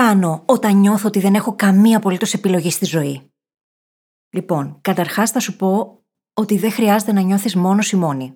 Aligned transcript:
κάνω 0.00 0.42
όταν 0.46 0.76
νιώθω 0.76 1.06
ότι 1.06 1.20
δεν 1.20 1.34
έχω 1.34 1.54
καμία 1.54 1.96
απολύτως 1.96 2.34
επιλογή 2.34 2.70
στη 2.70 2.84
ζωή; 2.84 3.30
Λοιπόν, 4.30 4.78
καταρχάς 4.80 5.30
θα 5.30 5.40
σου 5.40 5.56
πω 5.56 6.00
ότι 6.34 6.58
δεν 6.58 6.72
χρειάζεται 6.72 7.12
να 7.12 7.20
νιώθεις 7.20 7.56
μόνος 7.56 7.92
ή 7.92 7.96
μόνη. 7.96 8.34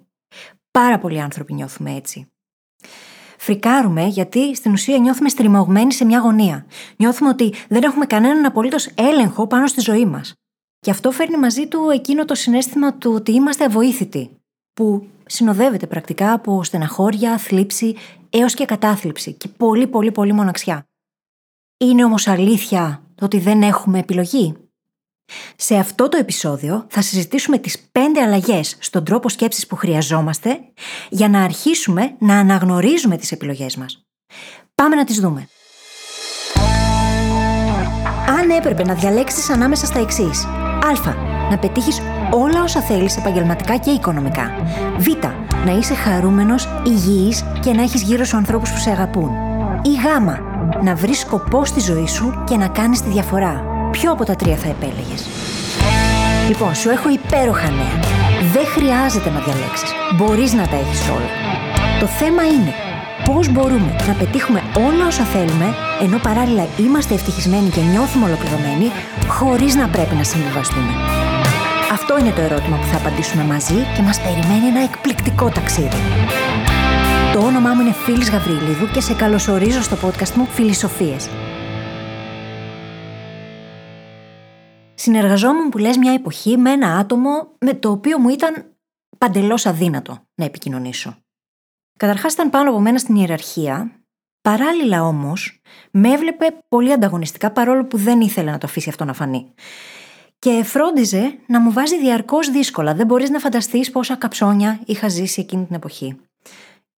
Πάρα 0.71 0.99
πολλοί 0.99 1.21
άνθρωποι 1.21 1.55
νιώθουμε 1.55 1.95
έτσι. 1.95 2.27
Φρικάρουμε 3.39 4.05
γιατί 4.05 4.55
στην 4.55 4.73
ουσία 4.73 4.99
νιώθουμε 4.99 5.29
στριμωγμένοι 5.29 5.93
σε 5.93 6.05
μια 6.05 6.19
γωνία. 6.19 6.67
Νιώθουμε 6.97 7.31
ότι 7.31 7.55
δεν 7.69 7.83
έχουμε 7.83 8.07
κανέναν 8.07 8.45
απολύτως 8.45 8.87
έλεγχο 8.95 9.47
πάνω 9.47 9.67
στη 9.67 9.81
ζωή 9.81 10.07
μας. 10.07 10.35
Και 10.79 10.91
αυτό 10.91 11.11
φέρνει 11.11 11.37
μαζί 11.37 11.67
του 11.67 11.91
εκείνο 11.91 12.25
το 12.25 12.35
συνέστημα 12.35 12.95
του 12.95 13.13
ότι 13.13 13.33
είμαστε 13.33 13.65
αβοήθητοι, 13.65 14.31
που 14.73 15.09
συνοδεύεται 15.27 15.87
πρακτικά 15.87 16.33
από 16.33 16.65
στεναχώρια, 16.65 17.39
θλίψη 17.39 17.97
έως 18.31 18.55
και 18.55 18.65
κατάθλιψη 18.65 19.33
και 19.33 19.49
πολύ 19.49 19.87
πολύ 19.87 20.13
πολύ 20.13 20.33
μοναξιά. 20.33 20.90
Είναι 21.85 22.05
όμως 22.05 22.27
αλήθεια 22.29 23.03
το 23.15 23.25
ότι 23.25 23.39
δεν 23.39 23.63
έχουμε 23.63 23.99
επιλογή. 23.99 24.55
Σε 25.57 25.77
αυτό 25.77 26.09
το 26.09 26.17
επεισόδιο 26.17 26.87
θα 26.89 27.03
συζητήσουμε 27.03 27.59
τις 27.59 27.89
πέντε 27.93 28.23
αλλαγές 28.23 28.77
στον 28.81 29.05
τρόπο 29.05 29.29
σκέψης 29.29 29.67
που 29.67 29.77
χρειαζόμαστε 29.77 30.61
για 31.09 31.29
να 31.29 31.43
αρχίσουμε 31.43 32.15
να 32.19 32.39
αναγνωρίζουμε 32.39 33.17
τις 33.17 33.33
επιλογές 33.33 33.77
μας. 33.77 34.07
Πάμε 34.75 34.97
να 34.97 35.05
τις 35.05 35.21
δούμε. 35.21 35.49
Αν 38.41 38.51
έπρεπε 38.51 38.85
να 38.85 38.95
διαλέξεις 38.95 39.51
ανάμεσα 39.51 39.87
στα 39.87 39.99
εξής. 39.99 40.45
Α. 40.45 41.15
Να 41.51 41.59
πετύχεις 41.59 42.01
όλα 42.31 42.63
όσα 42.63 42.81
θέλεις 42.81 43.17
επαγγελματικά 43.17 43.77
και 43.77 43.91
οικονομικά. 43.91 44.51
Β. 44.99 45.07
Να 45.65 45.73
είσαι 45.73 45.95
χαρούμενος, 45.95 46.69
υγιής 46.87 47.45
και 47.61 47.73
να 47.73 47.83
έχεις 47.83 48.03
γύρω 48.03 48.25
σου 48.25 48.37
ανθρώπους 48.37 48.71
που 48.71 48.79
σε 48.79 48.91
αγαπούν. 48.91 49.31
Ή 49.83 49.95
Γ. 49.95 50.50
Να 50.83 50.95
βρεις 50.95 51.19
σκοπό 51.19 51.65
στη 51.65 51.81
ζωή 51.81 52.07
σου 52.07 52.43
και 52.45 52.57
να 52.57 52.69
κάνεις 52.69 53.03
τη 53.03 53.09
διαφορά. 53.09 53.65
Ποιο 53.91 54.13
από 54.13 54.25
τα 54.25 54.35
τρία 54.37 54.57
θα 54.57 54.69
επέλεγες; 54.69 55.27
Λοιπόν, 56.49 56.75
σου 56.75 56.91
έχω 56.91 57.09
υπέροχα 57.11 57.71
νέα. 57.71 57.97
Δεν 58.53 58.67
χρειάζεται 58.67 59.31
να 59.31 59.41
διαλέξεις. 59.41 59.91
Μπορείς 60.17 60.53
να 60.53 60.67
τα 60.67 60.77
έχεις 60.77 61.09
όλα. 61.09 61.31
Το 62.01 62.07
θέμα 62.07 62.43
είναι 62.43 62.73
πώς 63.25 63.53
μπορούμε 63.53 63.97
να 64.07 64.13
πετύχουμε 64.13 64.63
όλα 64.77 65.07
όσα 65.07 65.25
θέλουμε, 65.25 65.75
ενώ 66.03 66.19
παράλληλα 66.19 66.67
είμαστε 66.77 67.15
ευτυχισμένοι 67.15 67.69
και 67.69 67.81
νιώθουμε 67.81 68.25
ολοκληρωμένοι, 68.25 68.89
χωρίς 69.29 69.75
να 69.75 69.89
πρέπει 69.89 70.15
να 70.15 70.25
συμβιβαστούμε. 70.25 70.93
Αυτό 71.93 72.19
είναι 72.19 72.31
το 72.31 72.41
ερώτημα 72.41 72.77
που 72.77 72.87
θα 72.87 72.97
απαντήσουμε 72.97 73.45
μαζί 73.45 73.79
και 73.95 74.03
μας 74.03 74.21
περιμένει 74.21 74.67
ένα 74.73 74.83
εκπληκτικό 74.83 75.49
ταξίδι. 75.49 76.01
Το 77.71 77.77
όνομά 77.77 77.89
μου 77.91 77.97
είναι 77.97 78.05
Φίλης 78.05 78.31
Γαβρίλιδου 78.31 78.91
και 78.91 79.01
σε 79.01 79.15
καλωσορίζω 79.15 79.83
στο 79.83 79.97
podcast 80.03 80.31
μου 80.31 80.47
Φιλισοφίες. 80.47 81.29
συνεργαζόμουν 84.95 85.69
που 85.69 85.79
λες 85.79 85.97
μια 85.97 86.13
εποχή 86.13 86.57
με 86.57 86.71
ένα 86.71 86.97
άτομο 86.97 87.57
με 87.61 87.75
το 87.75 87.91
οποίο 87.91 88.19
μου 88.19 88.29
ήταν 88.29 88.77
παντελώς 89.19 89.67
αδύνατο 89.67 90.19
να 90.35 90.45
επικοινωνήσω. 90.45 91.17
Καταρχάς 91.99 92.33
ήταν 92.33 92.51
πάνω 92.51 92.71
από 92.71 92.81
μένα 92.81 92.99
στην 92.99 93.15
ιεραρχία, 93.15 94.03
παράλληλα 94.41 95.05
όμως 95.05 95.61
με 95.91 96.13
έβλεπε 96.13 96.47
πολύ 96.69 96.93
ανταγωνιστικά 96.93 97.51
παρόλο 97.51 97.85
που 97.85 97.97
δεν 97.97 98.21
ήθελε 98.21 98.51
να 98.51 98.59
το 98.59 98.67
αφήσει 98.67 98.89
αυτό 98.89 99.05
να 99.05 99.13
φανεί. 99.13 99.55
Και 100.39 100.63
φρόντιζε 100.65 101.39
να 101.47 101.61
μου 101.61 101.73
βάζει 101.73 101.99
διαρκώς 101.99 102.51
δύσκολα. 102.51 102.95
Δεν 102.95 103.07
μπορείς 103.07 103.31
να 103.31 103.39
φανταστείς 103.39 103.91
πόσα 103.91 104.17
καψόνια 104.17 104.81
είχα 104.85 105.09
ζήσει 105.09 105.41
εκείνη 105.41 105.67
την 105.67 105.75
εποχή. 105.75 106.21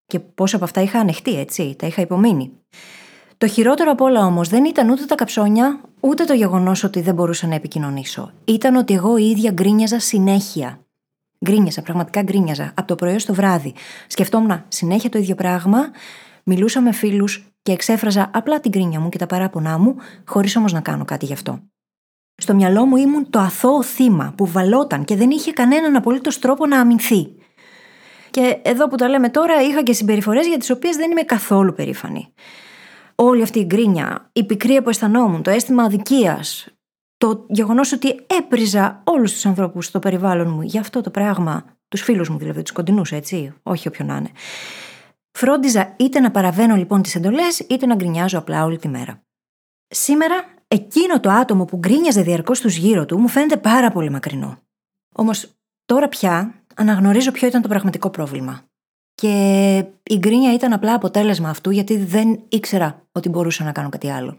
Και 0.07 0.19
πόσα 0.19 0.57
από 0.57 0.65
αυτά 0.65 0.81
είχα 0.81 0.99
ανεχτεί, 0.99 1.39
έτσι, 1.39 1.77
τα 1.79 1.87
είχα 1.87 2.03
υπομείνει. 2.03 2.53
Το 3.39 3.49
χειρότερο 3.49 3.91
απ' 3.91 4.01
όλα 4.01 4.25
όμως 4.25 4.49
δεν 4.49 4.65
ήταν 4.65 4.91
ούτε 4.91 5.05
τα 5.05 5.15
καψόνια, 5.15 5.81
ούτε 6.01 6.25
το 6.25 6.33
γεγονός 6.33 6.85
ότι 6.85 7.01
δεν 7.01 7.15
μπορούσα 7.15 7.47
να 7.47 7.55
επικοινωνήσω. 7.55 8.33
Ήταν 8.45 8.77
ότι 8.77 8.95
εγώ 8.95 9.17
η 9.17 9.31
ίδια 9.31 9.51
γκρίνιαζα 9.51 9.99
συνέχεια. 9.99 10.81
Γκρίνιαζα, 11.45 11.83
πραγματικά 11.83 12.23
γκρίνιαζα, 12.23 12.73
από 12.77 12.87
το 12.87 12.95
πρωί 12.95 13.19
στο 13.19 13.35
βράδυ. 13.35 13.75
Σκεφτόμουν 14.07 14.65
συνέχεια 14.69 15.11
το 15.11 15.19
ίδιο 15.19 15.35
πράγμα, 15.35 15.91
μιλούσα 16.45 16.81
με 16.81 16.93
φίλους 16.93 17.53
και 17.63 17.73
εξέφραζα 17.73 18.31
απλά 18.33 18.61
την 18.61 18.71
γκρίνια 18.71 19.01
μου 19.01 19.09
και 19.09 19.19
τα 19.19 19.27
παράπονά 19.27 19.79
μου, 19.79 19.97
χωρίς 20.27 20.57
όμως 20.57 20.73
να 20.73 20.81
κάνω 20.81 21.05
κάτι 21.05 21.27
γι' 21.27 21.33
αυτό. 21.33 21.59
Στο 22.35 22.55
μυαλό 22.55 22.87
μου 22.87 22.97
ήμουν 22.97 23.31
το 23.31 23.39
αθώο 23.39 23.83
θύμα 23.83 24.35
που 24.37 24.47
βαλόταν 24.47 25.05
και 25.05 25.17
δεν 25.17 25.31
είχε 25.31 25.53
κανέναν 25.53 25.97
απολύτως 25.97 26.39
τρόπο 26.39 26.67
να 26.67 26.81
αμυνθεί. 26.81 27.35
Και 28.33 28.59
εδώ 28.63 28.89
που 28.89 28.97
τα 28.97 29.09
λέμε 29.09 29.29
τώρα, 29.29 29.63
είχα 29.63 29.83
και 29.83 29.93
συμπεριφορές 29.93 30.47
για 30.47 30.59
τις 30.59 30.71
οποίες 30.71 30.97
δεν 30.97 31.11
είμαι 31.11 31.23
καθόλου 31.23 31.73
περήφανη 31.73 32.33
όλη 33.15 33.43
αυτή 33.43 33.59
η 33.59 33.65
γκρίνια, 33.65 34.31
η 34.33 34.45
πικρία 34.45 34.83
που 34.83 34.89
αισθανόμουν, 34.89 35.43
το 35.43 35.51
αίσθημα 35.51 35.83
αδικίας, 35.83 36.69
το 37.17 37.47
γεγονός 37.49 37.93
ότι 37.93 38.27
έπριζα 38.27 39.03
όλους 39.05 39.33
τους 39.33 39.47
ανθρώπους 39.47 39.87
στο 39.87 39.99
περιβάλλον 39.99 40.49
μου 40.51 40.63
για 40.63 40.81
αυτό 40.81 41.01
το 41.01 41.11
πράγμα, 41.11 41.65
τους 41.89 42.03
φίλους 42.03 42.29
μου 42.29 42.39
δηλαδή, 42.39 42.63
τους 42.63 42.73
κοντινούς, 42.73 43.13
έτσι, 43.13 43.55
όχι 43.63 43.89
όποιον 43.89 44.09
να 44.09 44.17
είναι. 44.17 44.31
Φρόντιζα 45.39 45.95
είτε 45.99 46.21
να 46.21 46.31
παραβαίνω 46.31 46.77
λοιπόν 46.77 47.03
τις 47.03 47.15
εντολές, 47.15 47.59
είτε 47.59 47.87
να 47.87 47.95
γκρινιάζω 47.95 48.39
απλά 48.39 48.65
όλη 48.65 48.79
τη 48.79 48.89
μέρα. 48.89 49.23
Σήμερα, 49.89 50.45
εκείνο 50.69 51.21
το 51.21 51.31
άτομο 51.31 51.65
που 51.65 51.77
γκρίνιαζε 51.77 52.23
διαρκώς 52.23 52.61
τους 52.61 52.77
γύρω 52.77 53.05
του 53.05 53.19
μου 53.19 53.29
φαίνεται 53.29 53.57
πάρα 53.57 53.91
πολύ 53.91 54.11
μακρινό. 54.11 54.59
Όμως 55.15 55.49
τώρα 55.85 56.09
πια 56.09 56.62
αναγνωρίζω 56.77 57.31
ποιο 57.31 57.49
ήταν 57.49 57.63
το 57.63 57.69
πραγματικό 57.69 58.11
πρόβλημα. 58.11 58.63
Και 59.15 59.85
η 60.03 60.17
γκρίνια 60.17 60.53
ήταν 60.53 60.73
απλά 60.73 60.95
αποτέλεσμα 60.95 61.49
αυτού 61.49 61.71
γιατί 61.71 61.97
δεν 61.97 62.41
ήξερα 62.49 63.07
ότι 63.13 63.29
μπορούσα 63.29 63.65
να 63.65 63.73
κάνω 63.73 63.89
κάτι 63.89 64.11
άλλο. 64.11 64.37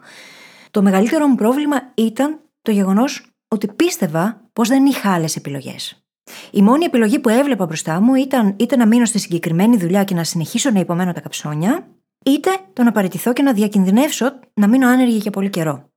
Το 0.71 0.81
μεγαλύτερο 0.81 1.27
μου 1.27 1.35
πρόβλημα 1.35 1.91
ήταν 1.93 2.39
το 2.61 2.71
γεγονός 2.71 3.25
ότι 3.47 3.67
πίστευα 3.67 4.41
πως 4.53 4.67
δεν 4.67 4.85
είχα 4.85 5.13
άλλες 5.13 5.35
επιλογές. 5.35 6.03
Η 6.51 6.61
μόνη 6.61 6.85
επιλογή 6.85 7.19
που 7.19 7.29
έβλεπα 7.29 7.65
μπροστά 7.65 8.01
μου 8.01 8.15
ήταν 8.15 8.55
είτε 8.57 8.75
να 8.75 8.85
μείνω 8.85 9.05
στη 9.05 9.19
συγκεκριμένη 9.19 9.77
δουλειά 9.77 10.03
και 10.03 10.15
να 10.15 10.23
συνεχίσω 10.23 10.69
να 10.69 10.79
υπομένω 10.79 11.11
τα 11.13 11.21
καψόνια, 11.21 11.87
είτε 12.25 12.49
το 12.73 12.83
να 12.83 12.91
παραιτηθώ 12.91 13.33
και 13.33 13.41
να 13.41 13.53
διακινδυνεύσω 13.53 14.39
να 14.53 14.67
μείνω 14.67 14.87
άνεργη 14.87 15.17
για 15.17 15.31
πολύ 15.31 15.49
καιρό. 15.49 15.89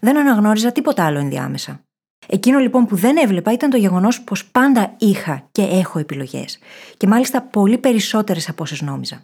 Δεν 0.00 0.18
αναγνώριζα 0.18 0.72
τίποτα 0.72 1.04
άλλο 1.04 1.18
ενδιάμεσα. 1.18 1.84
Εκείνο 2.32 2.58
λοιπόν 2.58 2.86
που 2.86 2.96
δεν 2.96 3.16
έβλεπα 3.16 3.52
ήταν 3.52 3.70
το 3.70 3.76
γεγονός 3.76 4.22
πως 4.22 4.46
πάντα 4.46 4.94
είχα 4.98 5.48
και 5.52 5.62
έχω 5.62 5.98
επιλογές. 5.98 6.58
Και 6.96 7.06
μάλιστα 7.06 7.42
πολύ 7.42 7.78
περισσότερες 7.78 8.48
από 8.48 8.62
όσες 8.62 8.80
νόμιζα. 8.80 9.22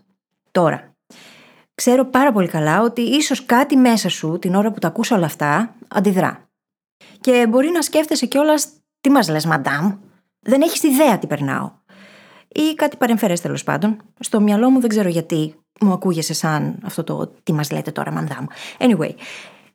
Τώρα, 0.51 0.95
ξέρω 1.75 2.05
πάρα 2.05 2.33
πολύ 2.33 2.49
καλά 2.49 2.83
ότι 2.83 3.01
ίσως 3.01 3.45
κάτι 3.47 3.77
μέσα 3.77 4.09
σου 4.09 4.39
την 4.39 4.55
ώρα 4.55 4.73
που 4.73 4.79
τα 4.79 4.89
ακούσα 4.89 5.17
όλα 5.17 5.27
αυτά 5.27 5.75
αντιδρά. 5.89 6.49
Και 7.21 7.47
μπορεί 7.49 7.71
να 7.71 7.83
σκέφτεσαι 7.83 8.27
κιόλας 8.27 8.69
τι 9.01 9.11
μας 9.11 9.29
λες, 9.29 9.47
μαντάμ, 9.47 9.93
δεν 10.41 10.63
έχεις 10.63 10.83
ιδέα 10.83 11.19
τι 11.19 11.27
περνάω. 11.27 11.73
Ή 12.49 12.75
κάτι 12.75 12.97
παρεμφερές 12.97 13.41
τέλος 13.41 13.65
πάντων. 13.65 13.97
Στο 14.21 14.41
μυαλό 14.41 14.71
μου 14.71 14.81
δεν 14.81 14.89
ξέρω 14.89 15.09
γιατί 15.09 15.55
μου 15.81 15.93
ακούγεσαι 15.93 16.35
σαν 16.35 16.79
αυτό 16.85 17.05
το 17.05 17.33
τι 17.43 17.53
μας 17.53 17.71
λέτε 17.71 17.91
τώρα, 17.91 18.13
μαντάμ. 18.13 18.45
Anyway, 18.79 19.11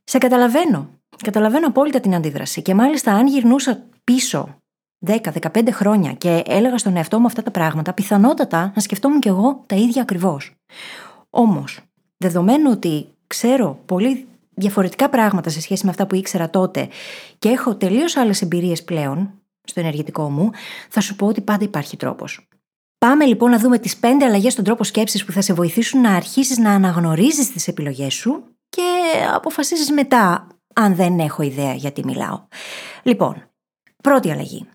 σε 0.04 0.18
καταλαβαίνω 0.18 0.90
Καταλαβαίνω 1.18 1.68
απόλυτα 1.68 2.00
την 2.00 2.16
αντίδραση 2.16 2.62
και 2.62 2.76
μάλιστα 2.76 3.12
αν 3.14 3.28
γυρνούσα 3.28 3.84
πίσω 4.04 4.62
10-15 5.06 5.68
χρόνια 5.72 6.14
και 6.14 6.44
έλεγα 6.46 6.78
στον 6.78 6.96
εαυτό 6.96 7.20
μου 7.20 7.26
αυτά 7.26 7.44
τα 7.44 7.52
πράγματα, 7.52 7.94
πιθανότατα 7.94 8.72
να 8.76 8.82
σκεφτόμουν 8.82 9.20
κι 9.20 9.28
εγώ 9.28 9.64
τα 9.66 9.76
ίδια 9.76 10.02
ακριβώς. 10.02 10.54
Όμως, 11.30 11.80
δεδομένου 12.18 12.72
ότι 12.72 13.08
ξέρω 13.28 13.80
πολύ 13.86 14.28
διαφορετικά 14.54 15.10
πράγματα 15.10 15.50
σε 15.50 15.62
σχέση 15.62 15.86
με 15.86 15.90
αυτά 15.92 16.08
που 16.08 16.16
ήξερα 16.16 16.50
τότε 16.50 16.88
και 17.40 17.50
έχω 17.50 17.76
τελείως 17.76 18.16
άλλες 18.16 18.42
εμπειρίες 18.42 18.84
πλέον 18.84 19.32
στο 19.64 19.80
ενεργητικό 19.80 20.30
μου, 20.30 20.50
θα 20.90 21.02
σου 21.02 21.16
πω 21.16 21.26
ότι 21.28 21.42
πάντα 21.42 21.64
υπάρχει 21.64 21.98
τρόπος. 21.98 22.48
Πάμε 22.98 23.26
λοιπόν 23.26 23.52
να 23.52 23.58
δούμε 23.58 23.80
τις 23.80 23.98
πέντε 23.98 24.26
αλλαγές 24.26 24.54
στον 24.54 24.64
τρόπο 24.64 24.84
σκέψης 24.84 25.26
που 25.26 25.32
θα 25.32 25.42
σε 25.42 25.54
βοηθήσουν 25.54 26.02
να 26.02 26.16
αρχίσεις 26.16 26.58
να 26.58 26.72
αναγνωρίζεις 26.72 27.52
τις 27.52 27.68
επιλογές 27.68 28.14
σου 28.14 28.44
και 28.70 28.82
αποφασίσει 29.34 29.94
μετά 29.94 30.48
αν 30.74 30.96
δεν 30.96 31.20
έχω 31.20 31.42
ιδέα 31.42 31.74
γιατί 31.74 32.04
μιλάω. 32.06 32.48
Λοιπόν, 33.04 33.50
πρώτη 34.04 34.32
αλλαγή. 34.32 34.66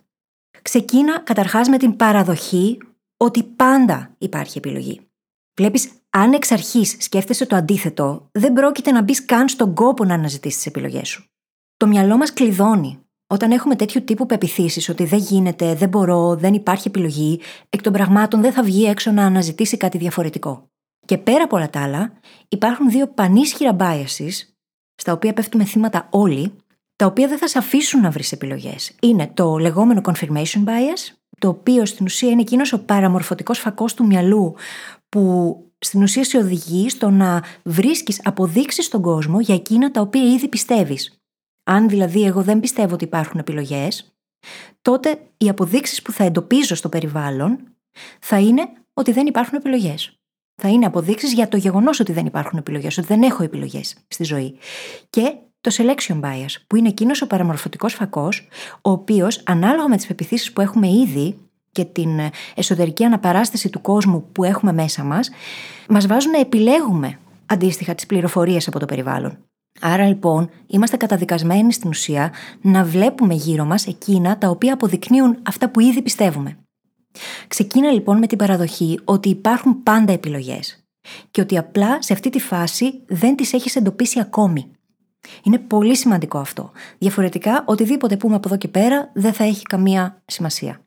Ξεκίνα 0.63 1.21
καταρχάς 1.21 1.69
με 1.69 1.79
την 1.79 1.97
παραδοχή 1.97 2.79
ότι 3.17 3.43
πάντα 3.43 4.15
υπάρχει 4.19 4.59
επιλογή. 4.59 5.01
Βλέπεις, 5.57 5.91
αν 6.11 6.33
εξ 6.33 6.53
αρχής 6.53 6.97
σκέφτεσαι 6.99 7.47
το 7.47 7.57
αντίθετο, 7.57 8.29
δεν 8.33 8.53
πρόκειται 8.53 8.91
να 8.91 9.03
μπεις 9.03 9.25
καν 9.25 9.49
στον 9.49 9.75
κόπο 9.75 10.05
να 10.05 10.15
αναζητήσεις 10.15 10.57
τις 10.57 10.67
επιλογές 10.67 11.09
σου. 11.09 11.31
Το 11.77 11.87
μυαλό 11.87 12.17
μας 12.17 12.33
κλειδώνει. 12.33 13.01
Όταν 13.27 13.51
έχουμε 13.51 13.77
τέτοιου 13.77 14.05
τύπου 14.05 14.27
πεπιθήσεις 14.27 14.89
ότι 14.89 15.05
δεν 15.05 15.19
γίνεται, 15.19 15.75
δεν 15.75 15.89
μπορώ, 15.89 16.37
δεν 16.37 16.55
υπάρχει 16.55 16.89
επιλογή, 16.89 17.41
εκ 17.69 17.83
των 17.83 17.93
πραγμάτων 17.93 18.41
δεν 18.41 18.53
θα 18.53 18.63
βγει 18.63 18.85
έξω 18.85 19.11
να 19.11 19.25
αναζητήσει 19.25 19.77
κάτι 19.77 19.99
διαφορετικό. 19.99 20.71
Και 21.07 21.19
πέρα 21.19 21.45
από 21.45 21.57
όλα 21.57 21.71
τα 21.71 21.83
άλλα, 21.83 22.13
υπάρχουν 22.49 22.91
δύο 22.91 23.09
πανίσχυρα 23.09 23.77
biases 23.79 24.56
στα 24.97 25.13
οποία 25.13 25.33
πέφτουμε 25.33 25.65
θύματα 25.65 26.09
όλοι, 26.11 26.53
τα 26.97 27.07
οποία 27.07 27.29
δεν 27.29 27.39
θα 27.39 27.49
σε 27.49 27.59
αφήσουν 27.59 28.01
να 28.01 28.11
βρεις 28.11 28.33
επιλογές. 28.33 28.95
Είναι 29.03 29.31
το 29.35 29.57
λεγόμενο 29.57 30.01
confirmation 30.05 30.65
bias, 30.65 31.15
το 31.39 31.49
οποίο 31.49 31.87
στην 31.87 32.07
ουσία 32.07 32.31
είναι 32.31 32.41
εκείνος 32.41 32.73
ο 32.73 32.85
παραμορφωτικός 32.85 33.59
φακός 33.59 33.95
του 33.95 34.07
μυαλού 34.07 34.55
που 35.09 35.57
στην 35.79 36.03
ουσία 36.03 36.25
σε 36.25 36.39
οδηγεί 36.39 36.89
στο 36.89 37.11
να 37.11 37.43
βρίσκεις 37.63 38.21
αποδείξεις 38.25 38.85
στον 38.85 39.03
κόσμο 39.03 39.41
για 39.41 39.55
εκείνα 39.55 39.91
τα 39.91 40.01
οποία 40.01 40.23
ήδη 40.23 40.49
πιστεύεις. 40.49 41.21
Αν 41.65 41.89
δηλαδή 41.89 42.25
εγώ 42.25 42.43
δεν 42.43 42.61
πιστεύω 42.61 42.95
ότι 42.95 43.05
υπάρχουν 43.05 43.41
επιλογές, 43.41 44.17
τότε 44.83 45.21
οι 45.37 45.49
αποδείξεις 45.49 46.03
που 46.03 46.13
θα 46.13 46.25
εντοπίζω 46.25 46.75
στο 46.75 46.89
περιβάλλον 46.89 47.59
θα 48.21 48.39
είναι 48.39 48.69
ότι 48.93 49.13
δεν 49.13 49.27
υπάρχουν 49.27 49.59
επιλογές. 49.59 50.19
Θα 50.63 50.69
είναι 50.69 50.87
αποδείξεις 50.87 51.33
για 51.33 51.49
το 51.49 51.57
γεγονός 51.57 52.01
ότι 52.01 52.13
δεν 52.13 52.27
υπάρχουν 52.27 52.59
επιλογές, 52.59 52.99
ότι 52.99 53.07
δεν 53.07 53.23
έχω 53.23 53.43
επιλογές 53.43 53.97
στη 54.09 54.25
ζωή. 54.25 54.59
Και 55.11 55.35
το 55.61 55.75
selection 55.77 56.21
bias, 56.21 56.55
που 56.67 56.77
είναι 56.77 56.89
εκείνος 56.89 57.23
ο 57.23 57.27
παραμορφωτικός 57.27 57.95
φακός, 57.95 58.49
ο 58.83 58.91
οποίος 58.91 59.43
ανάλογα 59.45 59.89
με 59.89 59.97
τις 59.97 60.07
πεπιθήσεις 60.07 60.53
που 60.53 60.61
έχουμε 60.61 60.89
ήδη 60.89 61.39
και 61.73 61.85
την 61.85 62.21
εσωτερική 62.55 63.05
αναπαράσταση 63.05 63.71
του 63.71 63.81
κόσμου 63.81 64.25
που 64.33 64.45
έχουμε 64.45 64.73
μέσα 64.73 65.05
μας, 65.05 65.31
μας 65.89 66.07
βάζουν 66.07 66.31
να 66.31 66.39
επιλέγουμε 66.39 67.19
αντίστοιχα 67.47 67.95
τις 67.95 68.07
πληροφορίες 68.07 68.69
από 68.69 68.79
το 68.79 68.87
περιβάλλον. 68.87 69.39
Άρα 69.81 70.07
λοιπόν 70.07 70.51
είμαστε 70.67 70.97
καταδικασμένοι 70.97 71.73
στην 71.73 71.91
ουσία 71.91 72.33
να 72.61 72.85
βλέπουμε 72.85 73.35
γύρω 73.35 73.65
μας 73.65 73.87
εκείνα 73.87 74.39
τα 74.39 74.49
οποία 74.49 74.73
αποδεικνύουν 74.73 75.39
αυτά 75.43 75.71
που 75.71 75.81
ήδη 75.81 76.03
πιστεύουμε. 76.03 76.59
Ξεκίνα 77.49 77.91
λοιπόν 77.91 78.19
με 78.19 78.27
την 78.27 78.39
παραδοχή 78.39 79.01
ότι 79.05 79.29
υπάρχουν 79.29 79.83
πάντα 79.83 80.13
επιλογές 80.13 80.85
και 81.31 81.41
ότι 81.41 81.59
απλά 81.59 82.03
σε 82.03 82.13
αυτή 82.13 82.31
τη 82.31 82.41
φάση 82.41 83.03
δεν 83.07 83.37
τις 83.37 83.53
έχεις 83.53 83.77
εντοπίσει 83.77 84.21
ακόμη. 84.21 84.71
Είναι 85.43 85.59
πολύ 85.59 85.97
σημαντικό 85.97 86.39
αυτό. 86.39 86.71
Διαφορετικά, 86.99 87.65
οτιδήποτε 87.67 88.17
πούμε 88.17 88.35
από 88.35 88.49
εδώ 88.49 88.57
και 88.57 88.69
πέρα 88.69 89.11
δεν 89.15 89.33
θα 89.33 89.45
έχει 89.45 89.63
καμία 89.63 90.23
σημασία. 90.27 90.81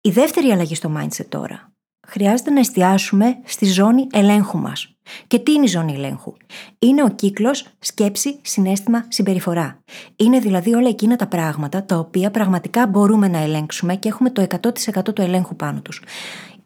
Η 0.00 0.10
δεύτερη 0.10 0.50
αλλαγή 0.50 0.74
στο 0.74 0.92
mindset 0.98 1.26
τώρα. 1.28 1.72
Χρειάζεται 2.06 2.50
να 2.50 2.60
εστιάσουμε 2.60 3.40
στη 3.44 3.66
ζώνη 3.66 4.06
ελέγχου 4.12 4.58
μας. 4.58 4.93
Και 5.26 5.38
τι 5.38 5.52
είναι 5.52 5.64
η 5.64 5.68
ζώνη 5.68 5.94
ελέγχου; 5.94 6.32
Είναι 6.78 7.02
ο 7.02 7.08
κύκλος 7.08 7.66
σκέψη, 7.78 8.38
συνέστημα, 8.42 9.04
συμπεριφορά. 9.08 9.78
Είναι 10.16 10.38
δηλαδή 10.38 10.74
όλα 10.74 10.88
εκείνα 10.88 11.16
τα 11.16 11.26
πράγματα 11.26 11.84
τα 11.84 11.98
οποία 11.98 12.30
πραγματικά 12.30 12.86
μπορούμε 12.86 13.28
να 13.28 13.38
ελέγξουμε 13.38 13.96
και 13.96 14.08
έχουμε 14.08 14.30
το 14.30 14.46
100% 14.96 15.14
του 15.14 15.22
ελέγχου 15.22 15.56
πάνω 15.56 15.80
τους. 15.80 16.02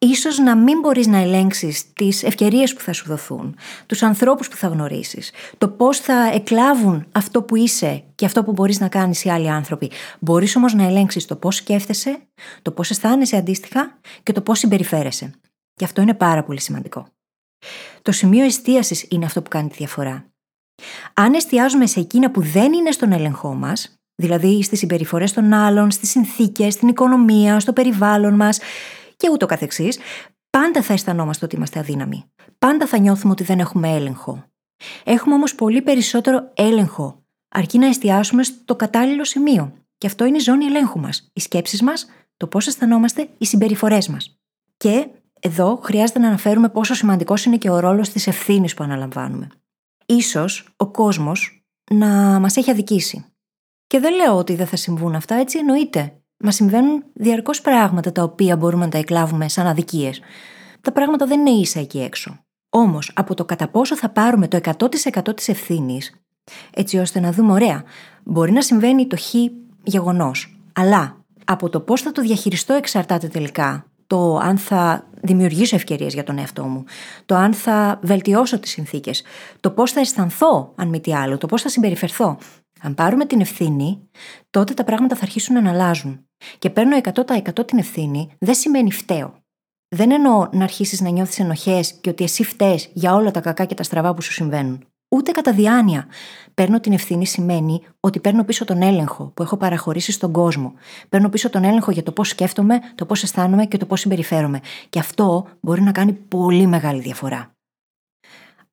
Ίσως 0.00 0.38
να 0.38 0.56
μην 0.56 0.78
μπορείς 0.80 1.06
να 1.06 1.18
ελέγξεις 1.18 1.92
τις 1.92 2.22
ευκαιρίες 2.22 2.74
που 2.74 2.80
θα 2.80 2.92
σου 2.92 3.04
δοθούν, 3.06 3.56
τους 3.86 4.02
ανθρώπους 4.02 4.48
που 4.48 4.56
θα 4.56 4.68
γνωρίσεις, 4.68 5.30
το 5.58 5.68
πώς 5.68 5.98
θα 5.98 6.30
εκλάβουν 6.34 7.06
αυτό 7.12 7.42
που 7.42 7.56
είσαι 7.56 8.04
και 8.14 8.24
αυτό 8.24 8.44
που 8.44 8.52
μπορείς 8.52 8.80
να 8.80 8.88
κάνεις 8.88 9.24
οι 9.24 9.30
άλλοι 9.30 9.50
άνθρωποι. 9.50 9.90
Μπορείς 10.20 10.56
όμως 10.56 10.74
να 10.74 10.84
ελέγξεις 10.84 11.24
το 11.24 11.36
πώς 11.36 11.56
σκέφτεσαι, 11.56 12.18
το 12.62 12.70
πώς 12.70 12.90
αισθάνεσαι 12.90 13.36
αντίστοιχα 13.36 13.98
και 14.22 14.32
το 14.32 14.40
πώς 14.40 14.58
συμπεριφέρεσαι. 14.58 15.30
Και 15.74 15.84
αυτό 15.84 16.02
είναι 16.02 16.14
πάρα 16.14 16.44
πολύ 16.44 16.60
σημαντικό. 16.60 17.06
Το 18.02 18.12
σημείο 18.12 18.44
εστίασης 18.44 19.06
είναι 19.10 19.24
αυτό 19.24 19.42
που 19.42 19.48
κάνει 19.48 19.68
τη 19.68 19.74
διαφορά. 19.76 20.30
Αν 21.14 21.34
εστιάζουμε 21.34 21.86
σε 21.86 22.00
εκείνα 22.00 22.30
που 22.30 22.42
δεν 22.42 22.72
είναι 22.72 22.90
στον 22.90 23.12
έλεγχό 23.12 23.54
μας, 23.54 23.98
δηλαδή 24.14 24.62
στις 24.62 24.78
συμπεριφορές 24.78 25.32
των 25.32 25.52
άλλων, 25.52 25.90
στις 25.90 26.10
συνθήκες, 26.10 26.74
στην 26.74 26.88
οικονομία, 26.88 27.60
στο 27.60 27.72
περιβάλλον 27.72 28.34
μας 28.34 28.58
και 29.16 29.28
ούτω 29.32 29.46
καθεξής, 29.46 29.98
πάντα 30.50 30.82
θα 30.82 30.92
αισθανόμαστε 30.92 31.44
ότι 31.44 31.56
είμαστε 31.56 31.78
αδύναμοι. 31.78 32.24
Πάντα 32.58 32.86
θα 32.86 32.98
νιώθουμε 32.98 33.32
ότι 33.32 33.44
δεν 33.44 33.58
έχουμε 33.58 33.88
έλεγχο. 33.88 34.44
Έχουμε 35.04 35.34
όμως 35.34 35.54
πολύ 35.54 35.82
περισσότερο 35.82 36.52
έλεγχο, 36.54 37.22
αρκεί 37.48 37.78
να 37.78 37.86
εστιάσουμε 37.86 38.42
στο 38.42 38.76
κατάλληλο 38.76 39.24
σημείο. 39.24 39.72
Και 39.98 40.06
αυτό 40.06 40.24
είναι 40.24 40.36
η 40.36 40.40
ζώνη 40.40 40.64
ελέγχου 40.64 41.00
μας. 41.00 41.30
Οι 41.32 41.40
σκέψεις 41.40 41.82
μας, 41.82 42.06
το 42.36 42.46
πώς 42.46 42.66
αισθανόμαστε, 42.66 43.28
οι 43.38 43.46
συμπεριφορές 43.46 44.08
μας. 44.08 44.38
Και 44.76 45.08
εδώ 45.40 45.80
χρειάζεται 45.82 46.18
να 46.18 46.26
αναφέρουμε 46.26 46.68
πόσο 46.68 46.94
σημαντικός 46.94 47.44
είναι 47.44 47.56
και 47.56 47.70
ο 47.70 47.80
ρόλος 47.80 48.08
της 48.08 48.26
ευθύνης 48.26 48.74
που 48.74 48.84
αναλαμβάνουμε. 48.84 49.48
Ίσως 50.06 50.68
ο 50.76 50.86
κόσμος 50.86 51.62
να 51.90 52.06
μας 52.40 52.56
έχει 52.56 52.70
αδικήσει. 52.70 53.24
Και 53.86 53.98
δεν 53.98 54.14
λέω 54.14 54.36
ότι 54.36 54.54
δεν 54.54 54.66
θα 54.66 54.76
συμβούν 54.76 55.14
αυτά, 55.14 55.34
έτσι 55.34 55.58
εννοείται. 55.58 56.20
Μας 56.36 56.54
συμβαίνουν 56.54 57.04
διαρκώς 57.14 57.60
πράγματα 57.60 58.12
τα 58.12 58.22
οποία 58.22 58.56
μπορούμε 58.56 58.84
να 58.84 58.90
τα 58.90 58.98
εκλάβουμε 58.98 59.48
σαν 59.48 59.66
αδικίες. 59.66 60.20
Τα 60.80 60.92
πράγματα 60.92 61.26
δεν 61.26 61.40
είναι 61.40 61.50
ίσα 61.50 61.80
εκεί 61.80 62.00
έξω. 62.00 62.38
Όμως, 62.70 63.12
από 63.14 63.34
το 63.34 63.44
κατά 63.44 63.68
πόσο 63.68 63.96
θα 63.96 64.08
πάρουμε 64.08 64.48
το 64.48 64.56
100% 64.56 65.36
της 65.36 65.48
ευθύνης, 65.48 66.20
έτσι 66.70 66.98
ώστε 66.98 67.20
να 67.20 67.32
δούμε, 67.32 67.52
ωραία, 67.52 67.84
μπορεί 68.24 68.52
να 68.52 68.62
συμβαίνει 68.62 69.06
το 69.06 69.16
χ 69.16 69.34
γεγονός, 69.82 70.60
αλλά 70.72 71.24
από 71.44 71.68
το 71.68 71.80
πώς 71.80 72.02
θα 72.02 72.12
το 72.12 72.22
διαχειριστώ 72.22 72.74
εξαρτάται 72.74 73.28
τελικά 73.28 73.86
το 74.08 74.36
αν 74.36 74.58
θα 74.58 75.06
δημιουργήσω 75.22 75.76
ευκαιρίες 75.76 76.14
για 76.14 76.24
τον 76.24 76.38
εαυτό 76.38 76.64
μου, 76.64 76.84
το 77.26 77.34
αν 77.34 77.52
θα 77.52 77.98
βελτιώσω 78.02 78.58
τις 78.58 78.70
συνθήκες, 78.70 79.22
το 79.60 79.70
πώς 79.70 79.92
θα 79.92 80.00
αισθανθώ, 80.00 80.72
αν 80.76 80.88
μη 80.88 81.00
τι 81.00 81.14
άλλο, 81.14 81.38
το 81.38 81.46
πώς 81.46 81.62
θα 81.62 81.68
συμπεριφερθώ. 81.68 82.38
Αν 82.80 82.94
πάρουμε 82.94 83.24
την 83.24 83.40
ευθύνη, 83.40 84.08
τότε 84.50 84.74
τα 84.74 84.84
πράγματα 84.84 85.16
θα 85.16 85.22
αρχίσουν 85.22 85.62
να 85.62 85.70
αλλάζουν. 85.70 86.26
Και 86.58 86.70
παίρνω 86.70 86.96
100% 86.96 87.66
την 87.66 87.78
ευθύνη 87.78 88.30
δεν 88.38 88.54
σημαίνει 88.54 88.92
φταίω. 88.92 89.34
Δεν 89.88 90.10
εννοώ 90.10 90.48
να 90.52 90.64
αρχίσεις 90.64 91.00
να 91.00 91.08
νιώθεις 91.08 91.38
ενοχές 91.38 91.92
και 91.92 92.10
ότι 92.10 92.24
εσύ 92.24 92.44
φταίεις 92.44 92.90
για 92.92 93.14
όλα 93.14 93.30
τα 93.30 93.40
κακά 93.40 93.64
και 93.64 93.74
τα 93.74 93.82
στραβά 93.82 94.14
που 94.14 94.22
σου 94.22 94.32
συμβαίνουν. 94.32 94.87
Ούτε 95.08 95.30
κατά 95.30 95.52
διάνοια. 95.52 96.06
Παίρνω 96.54 96.80
την 96.80 96.92
ευθύνη 96.92 97.26
σημαίνει 97.26 97.82
ότι 98.00 98.20
παίρνω 98.20 98.44
πίσω 98.44 98.64
τον 98.64 98.82
έλεγχο 98.82 99.24
που 99.24 99.42
έχω 99.42 99.56
παραχωρήσει 99.56 100.12
στον 100.12 100.32
κόσμο. 100.32 100.74
Παίρνω 101.08 101.28
πίσω 101.28 101.50
τον 101.50 101.64
έλεγχο 101.64 101.90
για 101.90 102.02
το 102.02 102.12
πώς 102.12 102.28
σκέφτομαι, 102.28 102.78
το 102.94 103.06
πώς 103.06 103.22
αισθάνομαι 103.22 103.66
και 103.66 103.76
το 103.76 103.86
πώς 103.86 104.00
συμπεριφέρομαι. 104.00 104.60
Και 104.88 104.98
αυτό 104.98 105.48
μπορεί 105.60 105.82
να 105.82 105.92
κάνει 105.92 106.12
πολύ 106.12 106.66
μεγάλη 106.66 107.00
διαφορά. 107.00 107.52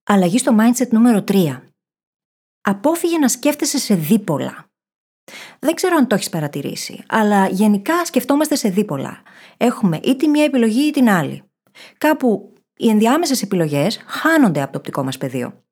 Αλλαγή 0.03 0.37
στο 0.37 0.55
mindset 0.59 0.89
νούμερο 0.89 1.23
3. 1.27 1.61
Απόφυγε 2.61 3.17
να 3.17 3.27
σκέφτεσαι 3.27 3.77
σε 3.77 3.95
δίπολα. 3.95 4.65
Δεν 5.59 5.73
ξέρω 5.73 5.95
αν 5.95 6.07
το 6.07 6.15
έχεις 6.15 6.29
παρατηρήσει, 6.29 7.03
αλλά 7.07 7.47
γενικά 7.47 8.05
σκεφτόμαστε 8.05 8.55
σε 8.55 8.69
δίπολα. 8.69 9.21
Έχουμε 9.57 9.99
ή 10.03 10.15
τη 10.15 10.27
μία 10.27 10.43
επιλογή 10.43 10.87
ή 10.87 10.91
την 10.91 11.09
άλλη. 11.09 11.43
Κάπου 11.97 12.53
οι 12.77 12.89
ενδιάμεσες 12.89 13.41
επιλογές 13.41 14.03
χάνονται 14.05 14.61
από 14.61 14.71
το 14.71 14.77
οπτικό 14.77 15.03
μας 15.03 15.17
πεδίο 15.17 15.64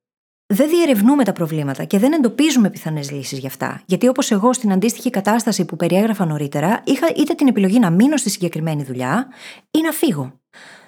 δεν 0.53 0.69
διερευνούμε 0.69 1.23
τα 1.23 1.33
προβλήματα 1.33 1.83
και 1.83 1.99
δεν 1.99 2.13
εντοπίζουμε 2.13 2.69
πιθανές 2.69 3.11
λύσεις 3.11 3.39
γι' 3.39 3.47
αυτά. 3.47 3.81
Γιατί 3.85 4.07
όπως 4.07 4.31
εγώ 4.31 4.53
στην 4.53 4.71
αντίστοιχη 4.71 5.09
κατάσταση 5.09 5.65
που 5.65 5.75
περιέγραφα 5.75 6.25
νωρίτερα, 6.25 6.81
είχα 6.85 7.07
είτε 7.17 7.33
την 7.33 7.47
επιλογή 7.47 7.79
να 7.79 7.89
μείνω 7.89 8.17
στη 8.17 8.29
συγκεκριμένη 8.29 8.83
δουλειά 8.83 9.27
ή 9.71 9.81
να 9.81 9.91
φύγω. 9.91 10.39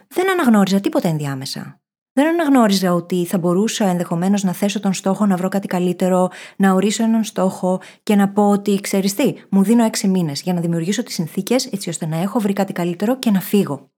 Δεν 0.07 0.29
αναγνώριζα 0.29 0.79
τίποτα 0.79 1.07
ενδιάμεσα. 1.07 1.79
Δεν 2.13 2.27
αναγνώριζα 2.27 2.93
ότι 2.93 3.25
θα 3.25 3.37
μπορούσα 3.37 3.85
ενδεχομένως 3.85 4.43
να 4.43 4.53
θέσω 4.53 4.79
τον 4.79 4.93
στόχο 4.93 5.25
να 5.25 5.35
βρω 5.35 5.49
κάτι 5.49 5.67
καλύτερο, 5.67 6.29
να 6.57 6.73
ορίσω 6.73 7.03
έναν 7.03 7.23
στόχο 7.23 7.81
και 8.03 8.15
να 8.15 8.29
πω 8.29 8.49
ότι 8.49 8.79
ξέρεις 8.81 9.13
τι, 9.15 9.33
μου 9.49 9.63
δίνω 9.63 9.83
έξι 9.83 10.07
μήνες 10.07 10.41
για 10.41 10.53
να 10.53 10.61
δημιουργήσω 10.61 11.03
τις 11.03 11.13
συνθήκες 11.13 11.65
έτσι 11.65 11.89
ώστε 11.89 12.05
να 12.05 12.17
έχω 12.17 12.39
βρει 12.39 12.53
κάτι 12.53 12.73
καλύτερο 12.73 13.19
και 13.19 13.31
να 13.31 13.39
φύγω. 13.39 13.89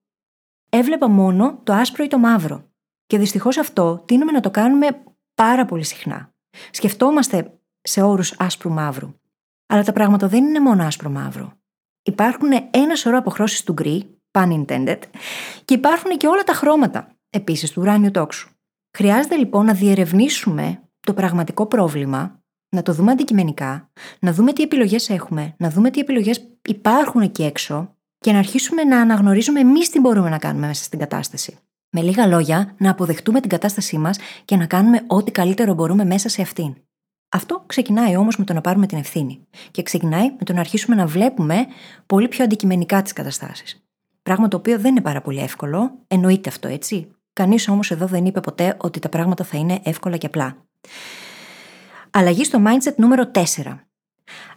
Έβλεπα 0.70 1.10
μόνο 1.10 1.60
το 1.63 1.74
άσπρο 1.74 2.03
ή 2.03 2.08
το 2.08 2.18
μαύρο. 2.18 2.63
Και 3.08 3.18
δυστυχώς 3.18 3.58
αυτό 3.58 4.03
τίνουμε 4.06 4.32
να 4.32 4.39
το 4.39 4.51
κάνουμε 4.51 4.88
πάρα 5.41 5.65
πολύ 5.65 5.84
συχνά. 5.84 6.34
Σκεφτόμαστε 6.72 7.60
σε 7.82 8.01
όρους 8.01 8.34
άσπρου-μαύρου. 8.38 9.13
Αλλά 9.67 9.84
τα 9.84 9.94
πράγματα 9.94 10.27
δεν 10.27 10.46
είναι 10.46 10.60
μόνο 10.60 10.84
άσπρο-μαύρο. 10.84 11.53
Υπάρχουν 12.03 12.50
ένα 12.72 12.96
σωρό 12.96 13.17
αποχρώσεις 13.17 13.63
του 13.63 13.74
γκρι, 13.74 14.20
pun 14.32 14.65
intended, 14.65 15.00
και 15.65 15.74
υπάρχουν 15.74 16.17
και 16.17 16.27
όλα 16.27 16.44
τα 16.44 16.53
χρώματα, 16.53 17.15
επίσης 17.29 17.72
του 17.72 17.82
ουράνιου 17.82 18.12
τόξου. 18.12 18.50
Χρειάζεται 18.98 19.36
λοιπόν 19.36 19.65
να 19.65 19.74
διερευνήσουμε 19.74 20.84
το 21.00 21.13
πραγματικό 21.13 21.65
πρόβλημα, 21.65 22.44
να 22.70 22.82
το 22.82 22.94
δούμε 22.94 23.12
αντικειμενικά, 23.12 23.91
να 24.20 24.34
δούμε 24.34 24.53
τι 24.53 24.63
επιλογές 24.63 25.10
έχουμε, 25.10 25.56
να 25.58 25.70
δούμε 25.70 25.91
τι 25.91 26.00
επιλογές 26.00 26.48
υπάρχουν 26.67 27.22
εκεί 27.22 27.44
έξω 27.44 27.96
και 28.17 28.32
να 28.32 28.38
αρχίσουμε 28.38 28.84
να 28.84 29.01
αναγνωρίζουμε 29.01 29.60
εμείς 29.60 29.89
τι 29.89 30.00
μπορούμε 30.00 30.29
να 30.29 30.38
κάνουμε 30.38 30.67
μέσα 30.67 30.84
στην 30.84 31.00
κατάσταση. 31.00 31.58
Με 32.00 32.04
λίγα 32.04 32.27
λόγια, 32.27 32.75
να 32.77 32.89
αποδεχτούμε 32.89 33.39
την 33.39 33.50
κατάστασή 33.50 33.98
μας 33.98 34.18
και 34.46 34.56
να 34.56 34.66
κάνουμε 34.66 35.04
ό,τι 35.08 35.32
καλύτερο 35.32 35.74
μπορούμε 35.74 36.06
μέσα 36.06 36.30
σε 36.30 36.42
αυτήν. 36.42 36.75
Αυτό 37.30 37.63
ξεκινάει 37.66 38.16
όμως 38.16 38.38
με 38.38 38.46
το 38.46 38.54
να 38.54 38.62
πάρουμε 38.62 38.86
την 38.86 38.98
ευθύνη. 38.98 39.48
Και 39.72 39.84
ξεκινάει 39.84 40.30
με 40.30 40.46
το 40.46 40.54
να 40.54 40.60
αρχίσουμε 40.60 40.96
να 40.96 41.06
βλέπουμε 41.06 41.66
πολύ 42.06 42.27
πιο 42.27 42.44
αντικειμενικά 42.44 43.01
τις 43.01 43.13
καταστάσεις. 43.13 43.84
Πράγμα 44.24 44.48
το 44.48 44.58
οποίο 44.58 44.80
δεν 44.80 44.92
είναι 44.92 45.01
πάρα 45.01 45.22
πολύ 45.22 45.39
εύκολο, 45.39 45.92
εννοείται 46.08 46.50
αυτό 46.50 46.68
έτσι. 46.68 47.12
Κανείς 47.34 47.68
όμως 47.68 47.92
εδώ 47.92 48.06
δεν 48.06 48.25
είπε 48.25 48.39
ποτέ 48.39 48.77
ότι 48.77 49.00
τα 49.00 49.10
πράγματα 49.10 49.44
θα 49.44 49.58
είναι 49.58 49.80
εύκολα 49.84 50.18
και 50.18 50.25
απλά. 50.25 50.66
Αλλαγή 52.10 52.44
στο 52.44 52.62
mindset 52.66 52.96
νούμερο 52.96 53.32
4. 53.34 53.44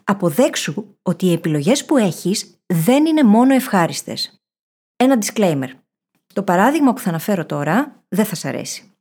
Αποδέξου 0.04 0.96
ότι 1.02 1.26
οι 1.26 1.32
επιλογές 1.32 1.84
που 1.84 1.96
έχεις 1.96 2.60
δεν 2.66 3.06
είναι 3.06 3.22
μόνο 3.22 3.54
ευχάριστες. 3.54 4.40
Ένα 4.96 5.18
disclaimer. 5.20 5.68
Το 6.34 6.42
παράδειγμα 6.42 6.92
που 6.92 7.00
θα 7.00 7.08
αναφέρω 7.08 7.46
τώρα 7.46 8.04
δεν 8.08 8.24
θα 8.24 8.34
σα 8.34 8.48
αρέσει. 8.48 8.92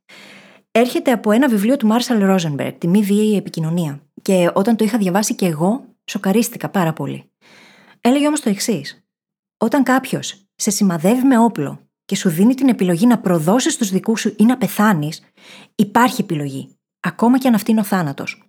Έρχεται 0.70 1.12
από 1.12 1.30
ένα 1.30 1.48
βιβλίο 1.48 1.76
του 1.76 1.86
Μάρσαλ 1.86 2.24
Ρόζενμπεργκ, 2.24 2.78
τη 2.78 2.88
μη 2.88 3.02
βίαιη 3.02 3.36
επικοινωνία. 3.36 4.02
Και 4.22 4.50
όταν 4.54 4.76
το 4.76 4.84
είχα 4.84 4.98
διαβάσει 4.98 5.34
και 5.34 5.46
εγώ, 5.46 5.84
σοκαρίστηκα 6.04 6.68
πάρα 6.68 6.92
πολύ. 6.92 7.30
Έλεγε 8.00 8.26
όμως 8.26 8.40
το 8.40 8.48
εξής. 8.48 9.04
Όταν 9.56 9.82
κάποιος 9.82 10.44
σε 10.54 10.70
σημαδεύει 10.70 11.22
με 11.22 11.38
όπλο 11.38 11.80
και 12.04 12.16
σου 12.16 12.28
δίνει 12.28 12.54
την 12.54 12.68
επιλογή 12.68 13.06
να 13.06 13.18
προδώσεις 13.18 13.76
τους 13.76 13.90
δικούς 13.90 14.20
σου 14.20 14.34
ή 14.38 14.44
να 14.44 14.58
πεθάνεις, 14.58 15.22
υπάρχει 15.74 16.20
επιλογή. 16.20 16.74
Ακόμα 17.00 17.38
και 17.38 17.48
αν 17.48 17.54
αυτή 17.54 17.70
είναι 17.70 17.80
ο 17.80 17.84
θάνατος. 17.84 18.42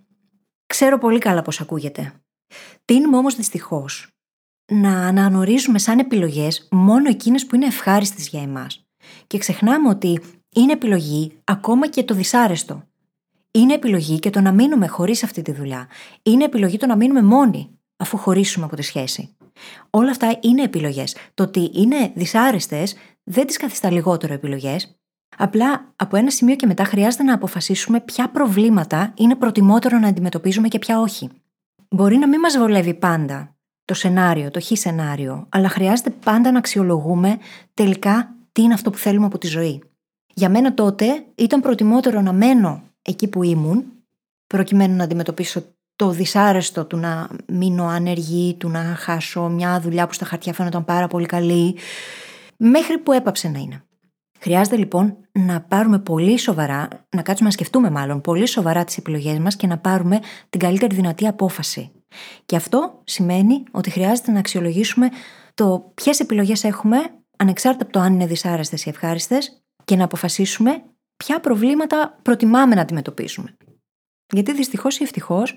Ξέρω 0.65 0.97
πολύ 0.97 1.19
καλά 1.19 1.41
πώς 1.41 1.61
ακούγεται. 1.61 2.13
Τίνουμε 2.85 3.17
όμως 3.17 3.35
δυστυχώς 3.35 4.07
να 4.73 5.07
αναγνωρίζουμε 5.07 5.79
σαν 5.79 5.99
επιλογές 5.99 6.67
μόνο 6.71 7.09
εκείνες 7.09 7.45
που 7.45 7.55
είναι 7.55 7.65
ευχάριστες 7.65 8.27
για 8.27 8.41
εμάς. 8.41 8.85
Και 9.27 9.37
ξεχνάμε 9.37 9.89
ότι 9.89 10.19
είναι 10.55 10.71
επιλογή 10.71 11.31
ακόμα 11.43 11.87
και 11.87 12.03
το 12.03 12.13
δυσάρεστο. 12.13 12.83
Είναι 13.51 13.73
επιλογή 13.73 14.19
και 14.19 14.29
το 14.29 14.41
να 14.41 14.51
μείνουμε 14.51 14.87
χωρίς 14.87 15.23
αυτή 15.23 15.41
τη 15.41 15.51
δουλειά. 15.51 15.87
Είναι 16.23 16.43
επιλογή 16.43 16.77
το 16.77 16.85
να 16.85 16.95
μείνουμε 16.95 17.21
μόνοι 17.21 17.79
αφού 17.97 18.17
χωρίσουμε 18.17 18.65
από 18.65 18.75
τη 18.75 18.81
σχέση. 18.81 19.35
Όλα 19.89 20.09
αυτά 20.09 20.37
είναι 20.41 20.63
επιλογές. 20.63 21.15
Το 21.33 21.43
ότι 21.43 21.71
είναι 21.73 22.11
δυσάρεστες 22.15 22.95
δεν 23.23 23.47
τις 23.47 23.57
καθιστά 23.57 23.91
λιγότερο 23.91 24.33
επιλογές. 24.33 24.99
Απλά 25.37 25.93
από 25.95 26.17
ένα 26.17 26.29
σημείο 26.29 26.55
και 26.55 26.65
μετά 26.65 26.83
χρειάζεται 26.83 27.23
να 27.23 27.33
αποφασίσουμε 27.33 27.99
ποια 27.99 28.29
προβλήματα 28.29 29.13
είναι 29.17 29.35
προτιμότερο 29.35 29.99
να 29.99 30.07
αντιμετωπίζουμε 30.07 30.67
και 30.67 30.79
ποια 30.79 30.99
όχι. 30.99 31.29
Μπορεί 31.89 32.17
να 32.17 32.27
μην 32.27 32.39
μας 32.39 32.57
βολεύει 32.57 32.93
πάντα 32.93 33.55
το 33.91 33.97
σενάριο, 33.97 34.51
το 34.51 34.61
χ 34.61 34.71
σενάριο, 34.73 35.45
αλλά 35.49 35.69
χρειάζεται 35.69 36.09
πάντα 36.09 36.51
να 36.51 36.57
αξιολογούμε 36.57 37.37
τελικά 37.73 38.35
τι 38.51 38.61
είναι 38.61 38.73
αυτό 38.73 38.89
που 38.89 38.97
θέλουμε 38.97 39.25
από 39.25 39.37
τη 39.37 39.47
ζωή. 39.47 39.83
Για 40.33 40.49
μένα 40.49 40.73
τότε 40.73 41.25
ήταν 41.35 41.61
προτιμότερο 41.61 42.21
να 42.21 42.33
μένω 42.33 42.83
εκεί 43.01 43.27
που 43.27 43.43
ήμουν, 43.43 43.83
προκειμένου 44.47 44.95
να 44.95 45.03
αντιμετωπίσω 45.03 45.63
το 45.95 46.09
δυσάρεστο 46.09 46.85
του 46.85 46.97
να 46.97 47.29
μείνω 47.47 47.85
άνεργη, 47.85 48.55
του 48.59 48.69
να 48.69 48.79
χάσω 48.79 49.41
μια 49.47 49.79
δουλειά 49.79 50.07
που 50.07 50.13
στα 50.13 50.25
χαρτιά 50.25 50.53
φαίνονταν 50.53 50.85
πάρα 50.85 51.07
πολύ 51.07 51.25
καλή, 51.25 51.75
μέχρι 52.57 52.97
που 52.97 53.11
έπαψε 53.11 53.47
να 53.47 53.59
είναι. 53.59 53.83
Χρειάζεται 54.39 54.75
λοιπόν 54.75 55.17
να 55.31 55.61
πάρουμε 55.61 55.99
πολύ 55.99 56.37
σοβαρά, 56.37 56.87
να 57.09 57.21
κάτσουμε 57.21 57.47
να 57.47 57.53
σκεφτούμε 57.53 57.89
μάλλον 57.89 58.21
πολύ 58.21 58.47
σοβαρά 58.47 58.83
τις 58.83 58.97
επιλογές 58.97 59.39
μας 59.39 59.55
και 59.55 59.67
να 59.67 59.77
πάρουμε 59.77 60.19
την 60.49 60.59
καλύτερη 60.59 60.95
δυνατή 60.95 61.27
απόφαση. 61.27 61.91
Και 62.45 62.55
αυτό 62.55 63.01
σημαίνει 63.03 63.63
ότι 63.71 63.89
χρειάζεται 63.89 64.31
να 64.31 64.39
αξιολογήσουμε 64.39 65.09
το 65.53 65.91
ποιες 65.93 66.19
επιλογές 66.19 66.63
έχουμε, 66.63 66.97
ανεξάρτητα 67.37 67.83
από 67.83 67.93
το 67.93 67.99
αν 67.99 68.13
είναι 68.13 68.25
δυσάρεστες 68.25 68.85
ή 68.85 68.89
ευχάριστες, 68.89 69.61
και 69.83 69.95
να 69.95 70.03
αποφασίσουμε 70.03 70.83
ποια 71.17 71.39
προβλήματα 71.39 72.19
προτιμάμε 72.21 72.75
να 72.75 72.81
αντιμετωπίσουμε. 72.81 73.57
Γιατί 74.33 74.53
δυστυχώς 74.53 74.99
ή 74.99 75.03
ευτυχώς, 75.03 75.55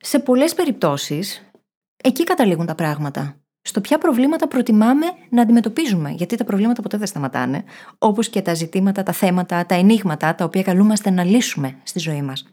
σε 0.00 0.18
πολλές 0.18 0.54
περιπτώσεις, 0.54 1.50
εκεί 1.96 2.24
καταλήγουν 2.24 2.66
τα 2.66 2.74
πράγματα. 2.74 3.34
Στο 3.62 3.80
ποια 3.80 3.98
προβλήματα 3.98 4.48
προτιμάμε 4.48 5.06
να 5.30 5.42
αντιμετωπίζουμε. 5.42 6.10
Γιατί 6.10 6.36
τα 6.36 6.44
προβλήματα 6.44 6.82
ποτέ 6.82 6.96
δεν 6.96 7.06
σταματάνε. 7.06 7.64
Όπως 7.98 8.28
και 8.28 8.42
τα 8.42 8.54
ζητήματα, 8.54 9.02
τα 9.02 9.12
θέματα, 9.12 9.66
τα 9.66 9.74
ενίγματα 9.74 10.34
τα 10.34 10.44
οποία 10.44 10.62
καλούμαστε 10.62 11.10
να 11.10 11.24
λύσουμε 11.24 11.76
στη 11.82 11.98
ζωή 11.98 12.22
μας. 12.22 12.46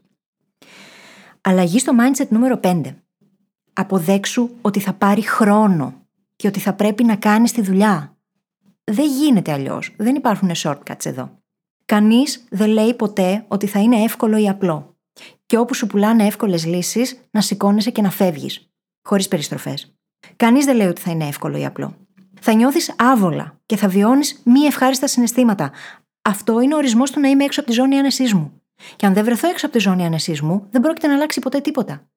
Αλλαγή 1.40 1.78
στο 1.78 1.92
mindset 2.00 2.28
νούμερο 2.28 2.60
5. 2.62 2.94
Αποδέξου 3.80 4.50
ότι 4.60 4.80
θα 4.80 4.92
πάρει 4.92 5.22
χρόνο 5.22 5.94
και 6.36 6.46
ότι 6.46 6.60
θα 6.60 6.72
πρέπει 6.72 7.04
να 7.04 7.16
κάνει 7.16 7.50
τη 7.50 7.62
δουλειά. 7.62 8.16
Δεν 8.84 9.06
γίνεται 9.06 9.52
αλλιώς. 9.52 9.94
Δεν 9.96 10.14
υπάρχουν 10.14 10.50
shortcuts 10.56 11.06
εδώ. 11.06 11.30
Κανείς 11.84 12.44
δεν 12.50 12.68
λέει 12.68 12.94
ποτέ 12.94 13.44
ότι 13.48 13.66
θα 13.66 13.80
είναι 13.80 14.02
εύκολο 14.02 14.36
ή 14.36 14.48
απλό. 14.48 14.96
Και 15.46 15.58
όπου 15.58 15.74
σου 15.74 15.86
πουλάνε 15.86 16.26
εύκολες 16.26 16.66
λύσεις, 16.66 17.20
να 17.30 17.40
σηκώνεσαι 17.40 17.90
και 17.90 18.02
να 18.02 18.10
φεύγεις. 18.10 18.70
Χωρίς 19.02 19.28
περιστροφές. 19.28 19.94
Κανείς 20.36 20.64
δεν 20.64 20.76
λέει 20.76 20.86
ότι 20.86 21.00
θα 21.00 21.10
είναι 21.10 21.26
εύκολο 21.26 21.56
ή 21.58 21.64
απλό. 21.64 21.96
Θα 22.40 22.52
νιώθεις 22.52 22.94
άβολα 22.98 23.60
και 23.66 23.76
θα 23.76 23.88
βιώνεις 23.88 24.40
μη 24.44 24.60
ευχάριστα 24.60 25.06
συναισθήματα. 25.06 25.72
Αυτό 26.22 26.60
είναι 26.60 26.74
ο 26.74 26.76
ορισμός 26.76 27.10
του 27.10 27.20
να 27.20 27.28
είμαι 27.28 27.44
έξω 27.44 27.60
από 27.60 27.68
τη 27.68 27.74
ζώνη 27.74 27.98
άνεσής 27.98 28.34
μου. 28.34 28.62
Και 28.96 29.06
αν 29.06 29.14
δεν 29.14 29.24
βρεθώ 29.24 29.48
έξω 29.48 29.66
από 29.66 29.74
τη 29.74 29.80
ζώνη 29.80 30.04
άνεσής 30.04 30.40
μου, 30.40 30.66
δεν 30.70 30.80
πρόκειται 30.80 31.06
να 31.06 31.14
αλλάξει 31.14 31.40
ποτέ 31.40 31.60
τίποτα. 31.60 32.08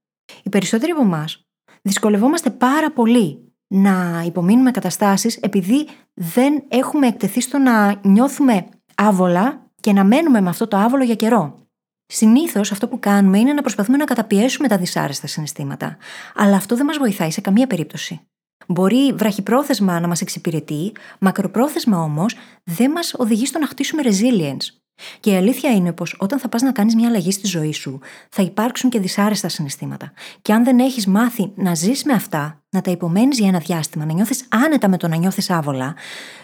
Οι 0.43 0.49
περισσότεροι 0.49 0.91
από 0.91 1.01
εμάς 1.01 1.45
δυσκολευόμαστε 1.81 2.49
πάρα 2.49 2.91
πολύ 2.91 3.53
να 3.67 4.23
υπομείνουμε 4.25 4.71
καταστάσεις 4.71 5.37
επειδή 5.37 5.87
δεν 6.13 6.63
έχουμε 6.67 7.07
εκτεθεί 7.07 7.41
στο 7.41 7.57
να 7.57 7.99
νιώθουμε 8.03 8.67
άβολα 8.95 9.71
και 9.79 9.93
να 9.93 10.03
μένουμε 10.03 10.41
με 10.41 10.49
αυτό 10.49 10.67
το 10.67 10.77
άβολο 10.77 11.03
για 11.03 11.15
καιρό. 11.15 11.59
Συνήθως 12.05 12.71
αυτό 12.71 12.87
που 12.87 12.99
κάνουμε 12.99 13.39
είναι 13.39 13.53
να 13.53 13.61
προσπαθούμε 13.61 13.97
να 13.97 14.05
καταπιέσουμε 14.05 14.67
τα 14.67 14.77
δυσάρεστα 14.77 15.27
συναισθήματα. 15.27 15.97
Αλλά 16.35 16.55
αυτό 16.55 16.75
δεν 16.75 16.85
μας 16.85 16.97
βοηθάει 16.97 17.31
σε 17.31 17.41
καμία 17.41 17.67
περίπτωση. 17.67 18.19
Μπορεί 18.67 19.13
βραχυπρόθεσμα 19.13 19.99
να 19.99 20.07
μας 20.07 20.21
εξυπηρετεί, 20.21 20.91
μακροπρόθεσμα 21.19 22.01
όμως 22.03 22.35
δεν 22.63 22.91
μας 22.91 23.13
οδηγεί 23.17 23.45
στο 23.45 23.59
να 23.59 23.67
χτίσουμε 23.67 24.01
resilience. 24.05 24.81
Και 25.19 25.31
η 25.31 25.35
αλήθεια 25.35 25.71
είναι 25.71 25.93
πως 25.93 26.15
όταν 26.19 26.39
θα 26.39 26.49
πας 26.49 26.61
να 26.61 26.71
κάνεις 26.71 26.95
μια 26.95 27.07
αλλαγή 27.07 27.31
στη 27.31 27.47
ζωή 27.47 27.73
σου, 27.73 27.99
θα 28.29 28.41
υπάρξουν 28.41 28.89
και 28.89 28.99
δυσάρεστα 28.99 29.49
συναισθήματα. 29.49 30.13
Και 30.41 30.53
αν 30.53 30.63
δεν 30.63 30.79
έχεις 30.79 31.07
μάθει 31.07 31.51
να 31.55 31.75
ζεις 31.75 32.03
με 32.03 32.13
αυτά, 32.13 32.63
να 32.69 32.81
τα 32.81 32.91
υπομένεις 32.91 33.39
για 33.39 33.47
ένα 33.47 33.59
διάστημα, 33.59 34.05
να 34.05 34.13
νιώθεις 34.13 34.45
άνετα 34.49 34.89
με 34.89 34.97
το 34.97 35.07
να 35.07 35.15
νιώθεις 35.15 35.49
άβολα, 35.49 35.95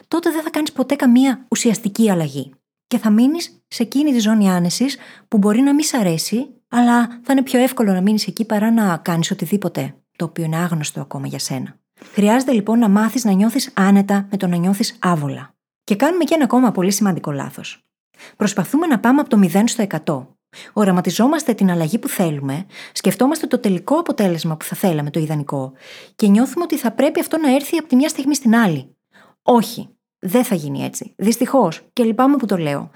τότε 0.07 0.31
δεν 0.31 0.43
θα 0.43 0.49
κάνεις 0.49 0.71
ποτέ 0.71 0.95
καμία 0.95 1.45
ουσιαστική 1.47 2.11
αλλαγή. 2.11 2.51
Και 2.87 2.97
θα 2.97 3.09
μείνεις 3.09 3.63
σε 3.67 3.83
εκείνη 3.83 4.11
τη 4.11 4.19
ζώνη 4.19 4.49
άνεσης 4.49 4.97
που 5.27 5.37
μπορεί 5.37 5.61
να 5.61 5.73
μην 5.73 5.83
σ' 5.83 5.93
αρέσει, 5.93 6.47
αλλά 6.69 7.07
θα 7.23 7.31
είναι 7.31 7.43
πιο 7.43 7.59
εύκολο 7.59 7.93
να 7.93 8.01
μείνεις 8.01 8.27
εκεί 8.27 8.45
παρά 8.45 8.71
να 8.71 8.97
κάνεις 8.97 9.31
οτιδήποτε 9.31 9.95
το 10.15 10.25
οποίο 10.25 10.43
είναι 10.43 10.57
άγνωστο 10.57 11.01
ακόμα 11.01 11.27
για 11.27 11.39
σένα. 11.39 11.79
Χρειάζεται 12.13 12.51
λοιπόν 12.51 12.79
να 12.79 12.89
μάθεις 12.89 13.23
να 13.23 13.31
νιώθεις 13.31 13.71
άνετα 13.73 14.27
με 14.31 14.37
το 14.37 14.47
να 14.47 14.55
νιώθεις 14.55 14.97
άβολα. 14.99 15.55
Και 15.83 15.95
κάνουμε 15.95 16.23
και 16.23 16.33
ένα 16.33 16.43
ακόμα 16.43 16.71
πολύ 16.71 16.91
σημαντικό 16.91 17.31
λάθος. 17.31 17.86
Προσπαθούμε 18.35 18.87
να 18.87 18.99
πάμε 18.99 19.19
από 19.19 19.29
το 19.29 19.39
0 19.53 19.63
στο 19.65 19.87
100. 20.05 20.27
Οραματιζόμαστε 20.73 21.53
την 21.53 21.71
αλλαγή 21.71 21.99
που 21.99 22.07
θέλουμε, 22.07 22.65
σκεφτόμαστε 22.93 23.47
το 23.47 23.59
τελικό 23.59 23.95
αποτέλεσμα 23.95 24.57
που 24.57 24.65
θα 24.65 24.75
θέλαμε, 24.75 25.09
το 25.09 25.19
ιδανικό, 25.19 25.73
και 26.15 26.27
νιώθουμε 26.27 26.63
ότι 26.63 26.77
θα 26.77 26.91
πρέπει 26.91 27.19
αυτό 27.19 27.37
να 27.37 27.55
έρθει 27.55 27.77
από 27.77 27.87
τη 27.87 27.95
μια 27.95 28.09
στιγμή 28.09 28.35
στην 28.35 28.55
άλλη. 28.55 28.95
Όχι, 29.41 29.89
δεν 30.19 30.43
θα 30.43 30.55
γίνει 30.55 30.83
έτσι. 30.83 31.13
Δυστυχώς, 31.17 31.81
και 31.93 32.03
λυπάμαι 32.03 32.35
που 32.37 32.45
το 32.45 32.57
λέω. 32.57 32.89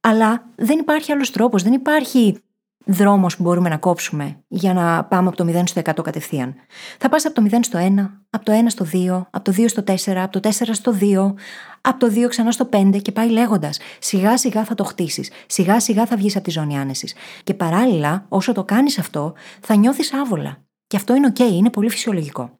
Αλλά 0.00 0.50
δεν 0.54 0.78
υπάρχει 0.78 1.12
άλλος 1.12 1.30
τρόπος, 1.30 1.62
δεν 1.62 1.72
υπάρχει 1.72 2.38
δρόμος 2.86 3.36
που 3.36 3.42
μπορούμε 3.42 3.68
να 3.68 3.76
κόψουμε 3.76 4.42
για 4.48 4.72
να 4.72 5.04
πάμε 5.04 5.28
από 5.28 5.36
το 5.36 5.44
0 5.60 5.62
στο 5.64 5.80
100 5.84 6.02
κατευθείαν. 6.02 6.54
Θα 6.98 7.08
πας 7.08 7.24
από 7.24 7.34
το 7.34 7.42
0 7.50 7.58
στο 7.60 7.78
1, 7.78 7.82
από 8.30 8.44
το 8.44 8.52
1 8.52 8.56
στο 8.66 8.86
2, 8.92 9.26
από 9.30 9.44
το 9.44 9.52
2 9.52 9.68
στο 9.68 9.82
4, 9.82 10.12
από 10.14 10.40
το 10.40 10.48
4 10.48 10.50
στο 10.72 10.94
2, 11.00 11.34
από 11.80 11.98
το 11.98 12.06
2 12.06 12.28
ξανά 12.28 12.50
στο 12.50 12.68
5 12.72 13.02
και 13.02 13.12
πάει 13.12 13.28
λέγοντας. 13.28 13.78
Σιγά 13.98 14.36
σιγά 14.38 14.64
θα 14.64 14.74
το 14.74 14.84
χτίσεις. 14.84 15.30
Σιγά 15.46 15.80
σιγά 15.80 16.06
θα 16.06 16.16
βγεις 16.16 16.36
από 16.36 16.44
τη 16.44 16.50
ζώνη 16.50 16.78
άνεσης. 16.78 17.14
Και 17.44 17.54
παράλληλα, 17.54 18.26
όσο 18.28 18.52
το 18.52 18.64
κάνεις 18.64 18.98
αυτό, 18.98 19.34
θα 19.60 19.76
νιώθεις 19.76 20.12
άβολα. 20.12 20.64
Και 20.86 20.96
αυτό 20.96 21.14
είναι 21.14 21.32
OK, 21.34 21.40
είναι 21.40 21.70
πολύ 21.70 21.90
φυσιολογικό. 21.90 22.58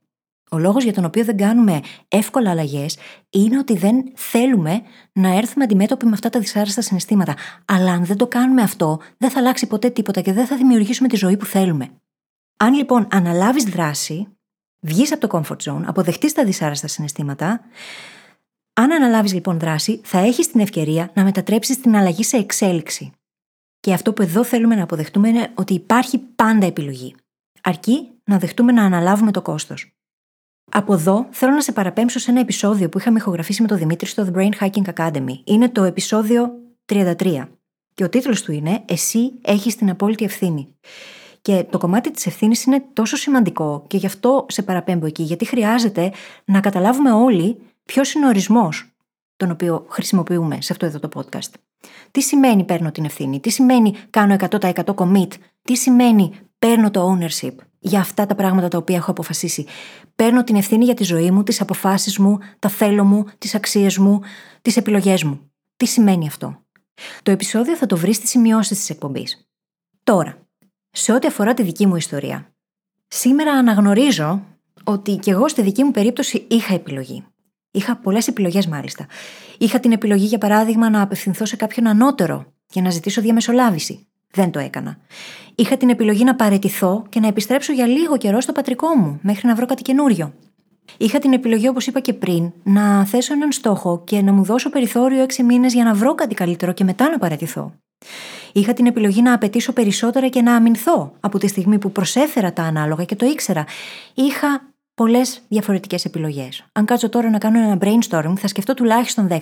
Ο 0.50 0.58
λόγος 0.58 0.84
για 0.84 0.92
τον 0.92 1.04
οποίο 1.04 1.24
δεν 1.24 1.36
κάνουμε 1.36 1.80
εύκολα 2.08 2.50
αλλαγές 2.50 2.96
είναι 3.30 3.58
ότι 3.58 3.76
δεν 3.76 4.12
θέλουμε 4.14 4.82
να 5.12 5.36
έρθουμε 5.36 5.64
αντιμέτωποι 5.64 6.06
με 6.06 6.12
αυτά 6.12 6.28
τα 6.28 6.40
δυσάρεστα 6.40 6.80
συναισθήματα. 6.80 7.34
Αλλά 7.64 7.92
αν 7.92 8.04
δεν 8.04 8.16
το 8.16 8.26
κάνουμε 8.26 8.62
αυτό, 8.62 9.00
δεν 9.18 9.30
θα 9.30 9.38
αλλάξει 9.38 9.66
ποτέ 9.66 9.90
τίποτα 9.90 10.20
και 10.20 10.32
δεν 10.32 10.46
θα 10.46 10.56
δημιουργήσουμε 10.56 11.08
τη 11.08 11.16
ζωή 11.16 11.36
που 11.36 11.44
θέλουμε. 11.44 11.90
Αν 12.56 12.74
λοιπόν 12.74 13.06
αναλάβεις 13.10 13.64
δράση, 13.64 14.28
βγεις 14.80 15.12
από 15.12 15.28
το 15.28 15.40
comfort 15.40 15.70
zone, 15.70 15.82
αποδεχτείς 15.86 16.32
τα 16.32 16.44
δυσάρεστα 16.44 16.86
συναισθήματα, 16.86 17.60
αν 18.72 18.92
αναλάβεις 18.92 19.32
λοιπόν 19.32 19.58
δράση, 19.58 20.00
θα 20.04 20.18
έχεις 20.18 20.50
την 20.50 20.60
ευκαιρία 20.60 21.10
να 21.14 21.24
μετατρέψεις 21.24 21.80
την 21.80 21.96
αλλαγή 21.96 22.22
σε 22.22 22.36
εξέλιξη. 22.36 23.12
Και 23.80 23.92
αυτό 23.92 24.12
που 24.12 24.22
εδώ 24.22 24.44
θέλουμε 24.44 24.74
να 24.74 24.82
αποδεχτούμε 24.82 25.28
είναι 25.28 25.50
ότι 25.54 25.74
υπάρχει 25.74 26.18
πάντα 26.18 26.66
επιλογή. 26.66 27.14
Αρκεί 27.62 28.10
να 28.24 28.38
δεχτούμε 28.38 28.72
να 28.72 28.84
αναλάβουμε 28.84 29.30
το 29.30 29.42
κόστος. 29.42 29.96
Από 30.70 30.92
εδώ 30.92 31.26
θέλω 31.30 31.52
να 31.52 31.60
σε 31.60 31.72
παραπέμψω 31.72 32.18
σε 32.18 32.30
ένα 32.30 32.40
επεισόδιο 32.40 32.88
που 32.88 32.98
είχαμε 32.98 33.18
ηχογραφήσει 33.18 33.62
με 33.62 33.68
τον 33.68 33.78
Δημήτρη 33.78 34.06
στο 34.08 34.26
The 34.26 34.36
Brain 34.38 34.50
Hacking 34.60 34.94
Academy. 34.94 35.40
Είναι 35.44 35.68
το 35.68 35.82
επεισόδιο 35.82 36.50
33. 36.86 37.48
Και 37.94 38.04
ο 38.04 38.08
τίτλος 38.08 38.42
του 38.42 38.52
είναι 38.52 38.82
Εσύ 38.88 39.32
έχεις 39.42 39.76
την 39.76 39.90
απόλυτη 39.90 40.24
ευθύνη. 40.24 40.74
Και 41.42 41.66
το 41.70 41.78
κομμάτι 41.78 42.10
της 42.10 42.26
ευθύνης 42.26 42.64
είναι 42.64 42.84
τόσο 42.92 43.16
σημαντικό 43.16 43.84
και 43.86 43.96
γι' 43.96 44.06
αυτό 44.06 44.46
σε 44.48 44.62
παραπέμπω 44.62 45.06
εκεί, 45.06 45.22
γιατί 45.22 45.44
χρειάζεται 45.44 46.12
να 46.44 46.60
καταλάβουμε 46.60 47.12
όλοι 47.12 47.58
ποιος 47.84 48.12
είναι 48.12 48.24
ο 48.26 48.28
ορισμός 48.28 48.96
τον 49.36 49.50
οποίο 49.50 49.86
χρησιμοποιούμε 49.88 50.58
σε 50.60 50.72
αυτό 50.72 50.86
εδώ 50.86 50.98
το 50.98 51.08
podcast. 51.14 51.52
Τι 52.10 52.20
σημαίνει 52.20 52.64
παίρνω 52.64 52.90
την 52.90 53.04
ευθύνη, 53.04 53.40
τι 53.40 53.50
σημαίνει 53.50 53.94
κάνω 54.10 54.36
100% 54.50 54.94
commit, 54.94 55.28
τι 55.62 55.76
σημαίνει 55.76 56.32
παίρνω 56.58 56.90
το 56.90 57.18
ownership 57.18 57.54
για 57.86 58.00
αυτά 58.00 58.26
τα 58.26 58.34
πράγματα 58.34 58.68
τα 58.68 58.78
οποία 58.78 58.96
έχω 58.96 59.10
αποφασίσει. 59.10 59.66
Παίρνω 60.14 60.44
την 60.44 60.56
ευθύνη 60.56 60.84
για 60.84 60.94
τη 60.94 61.04
ζωή 61.04 61.30
μου, 61.30 61.42
τις 61.42 61.60
αποφάσεις 61.60 62.18
μου, 62.18 62.38
τα 62.58 62.68
θέλω 62.68 63.04
μου, 63.04 63.24
τις 63.38 63.54
αξίες 63.54 63.98
μου, 63.98 64.20
τις 64.62 64.76
επιλογές 64.76 65.24
μου. 65.24 65.50
Τι 65.76 65.86
σημαίνει 65.86 66.26
αυτό; 66.26 66.64
Το 67.22 67.30
επεισόδιο 67.30 67.76
θα 67.76 67.86
το 67.86 67.96
βρεις 67.96 68.16
στις 68.16 68.30
σημειώσεις 68.30 68.78
της 68.78 68.90
εκπομπής. 68.90 69.48
Τώρα, 70.02 70.38
σε 70.90 71.12
ό,τι 71.12 71.26
αφορά 71.26 71.54
τη 71.54 71.62
δική 71.62 71.86
μου 71.86 71.96
ιστορία. 71.96 72.54
Σήμερα 73.08 73.52
αναγνωρίζω 73.52 74.42
ότι 74.84 75.16
και 75.16 75.30
εγώ 75.30 75.48
στη 75.48 75.62
δική 75.62 75.84
μου 75.84 75.90
περίπτωση 75.90 76.46
είχα 76.48 76.74
επιλογή. 76.74 77.24
Είχα 77.70 77.96
πολλές 77.96 78.28
επιλογές 78.28 78.66
μάλιστα. 78.66 79.06
Είχα 79.58 79.80
την 79.80 79.92
επιλογή, 79.92 80.26
για 80.26 80.38
παράδειγμα, 80.38 80.90
να 80.90 81.02
απευθυνθώ 81.02 81.44
σε 81.44 81.56
κάποιον 81.56 81.86
ανώτερο 81.86 82.52
για 82.70 82.82
να 82.82 82.90
ζητήσω 82.90 83.20
διαμεσολάβηση. 83.20 84.06
Δεν 84.36 84.50
το 84.50 84.58
έκανα. 84.58 84.96
Είχα 85.54 85.76
την 85.76 85.88
επιλογή 85.88 86.24
να 86.24 86.34
παρετηθώ 86.34 87.04
και 87.08 87.20
να 87.20 87.26
επιστρέψω 87.26 87.72
για 87.72 87.86
λίγο 87.86 88.16
καιρό 88.16 88.40
στο 88.40 88.52
πατρικό 88.52 88.94
μου, 88.94 89.18
μέχρι 89.22 89.46
να 89.46 89.54
βρω 89.54 89.66
κάτι 89.66 89.82
καινούριο. 89.82 90.32
Είχα 90.96 91.18
την 91.18 91.32
επιλογή, 91.32 91.68
όπως 91.68 91.86
είπα 91.86 92.00
και 92.00 92.12
πριν, 92.12 92.52
να 92.62 93.04
θέσω 93.04 93.32
έναν 93.32 93.52
στόχο 93.52 94.02
και 94.04 94.22
να 94.22 94.32
μου 94.32 94.42
δώσω 94.42 94.70
περιθώριο 94.70 95.22
έξι 95.22 95.42
μήνες 95.42 95.72
για 95.74 95.84
να 95.84 95.94
βρω 95.94 96.14
κάτι 96.14 96.34
καλύτερο 96.34 96.72
και 96.72 96.84
μετά 96.84 97.10
να 97.10 97.18
παρατηθώ. 97.18 97.72
Είχα 98.52 98.72
την 98.72 98.86
επιλογή 98.86 99.22
να 99.22 99.32
απαιτήσω 99.32 99.72
περισσότερα 99.72 100.28
και 100.28 100.42
να 100.42 100.54
αμυνθώ 100.54 101.12
από 101.20 101.38
τη 101.38 101.46
στιγμή 101.46 101.78
που 101.78 101.92
προσέφερα 101.92 102.52
τα 102.52 102.62
ανάλογα 102.62 103.04
και 103.04 103.16
το 103.16 103.26
ήξερα. 103.26 103.64
Είχα 104.14 104.74
πολλές 104.94 105.40
διαφορετικές 105.48 106.04
επιλογές. 106.04 106.64
Αν 106.72 106.84
κάτσω 106.84 107.08
τώρα 107.08 107.30
να 107.30 107.38
κάνω 107.38 107.58
ένα 107.58 107.78
brainstorming, 107.80 108.36
θα 108.36 108.48
σκεφτώ 108.48 108.74
τουλάχιστον 108.74 109.28
10-15. 109.30 109.38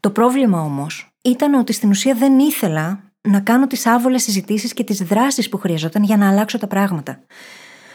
Το 0.00 0.10
πρόβλημα 0.10 0.62
όμως 0.62 1.12
ήταν 1.22 1.54
ότι 1.54 1.72
στην 1.72 1.90
ουσία 1.90 2.14
δεν 2.14 2.38
ήθελα 2.38 3.11
να 3.28 3.40
κάνω 3.40 3.66
τις 3.66 3.86
άβολες 3.86 4.22
συζητήσεις 4.22 4.72
και 4.72 4.84
τις 4.84 5.02
δράσεις 5.02 5.48
που 5.48 5.58
χρειαζόταν 5.58 6.02
για 6.02 6.16
να 6.16 6.28
αλλάξω 6.28 6.58
τα 6.58 6.66
πράγματα. 6.66 7.20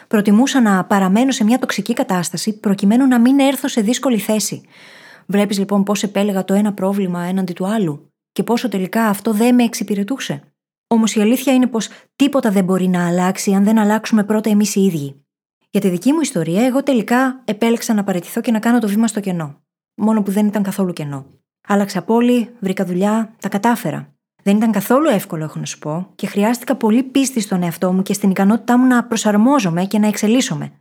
Προτιμούσα 0.08 0.62
να 0.62 0.86
παραμένω 0.86 1.32
σε 1.32 1.44
μια 1.44 1.60
τοξική 1.60 1.94
κατάσταση 1.94 2.60
προκειμένου 2.60 3.08
να 3.08 3.20
μην 3.20 3.40
έρθω 3.40 3.68
σε 3.68 3.82
δύσκολη 3.82 4.18
θέση. 4.18 4.62
Βλέπεις 5.26 5.58
λοιπόν 5.58 5.84
πώς 5.84 6.04
επέλεγα 6.04 6.46
το 6.46 6.54
ένα 6.54 6.74
πρόβλημα 6.74 7.24
έναντι 7.24 7.54
του 7.54 7.68
άλλου 7.68 8.12
και 8.32 8.44
πόσο 8.44 8.70
τελικά 8.70 9.06
αυτό 9.06 9.32
δεν 9.32 9.56
με 9.56 9.64
εξυπηρετούσε. 9.64 10.42
Όμως 10.88 11.16
η 11.16 11.22
αλήθεια 11.22 11.54
είναι 11.54 11.68
πως 11.68 11.90
τίποτα 12.16 12.52
δεν 12.52 12.64
μπορεί 12.64 12.88
να 12.88 13.08
αλλάξει 13.08 13.54
αν 13.54 13.64
δεν 13.64 13.78
αλλάξουμε 13.78 14.24
πρώτα 14.24 14.50
εμείς 14.50 14.76
οι 14.76 14.82
ίδιοι. 14.82 15.22
Για 15.70 15.82
τη 15.82 15.90
δική 15.90 16.14
μου 16.14 16.22
ιστορία, 16.22 16.66
εγώ 16.66 16.84
τελικά 16.84 17.42
επέλεξα 17.46 17.94
να 17.94 18.04
παραιτηθώ 18.04 18.42
και 18.42 18.52
να 18.52 18.60
κάνω 18.60 18.80
το 18.80 18.88
βήμα 18.88 19.08
στο 19.08 19.20
κενό. 19.20 19.62
Μόνο 19.96 20.22
που 20.22 20.32
δεν 20.32 20.48
ήταν 20.48 20.64
καθόλου 20.64 20.94
κενό. 20.94 21.26
Άλλαξα 21.68 22.02
πόλη, 22.02 22.50
βρήκα 22.60 22.86
δουλειά, 22.86 23.36
τα 23.40 23.50
κατάφερα. 23.50 24.17
Δεν 24.48 24.56
ήταν 24.56 24.72
καθόλου 24.72 25.10
εύκολο, 25.10 25.44
έχω 25.44 25.60
να 25.60 25.66
σου 25.66 25.80
πω, 25.80 26.08
και 26.16 26.28
χρειάστηκα 26.28 26.76
πολύ 26.76 27.04
πίστη 27.04 27.40
στον 27.40 27.64
εαυτό 27.64 27.94
μου 27.94 28.02
και 28.02 28.14
στην 28.14 28.30
ικανότητά 28.30 28.78
μου 28.78 28.86
να 28.86 29.04
προσαρμόζομαι 29.04 29.86
και 29.86 30.00
να 30.00 30.08
εξελίσσομαι. 30.08 30.72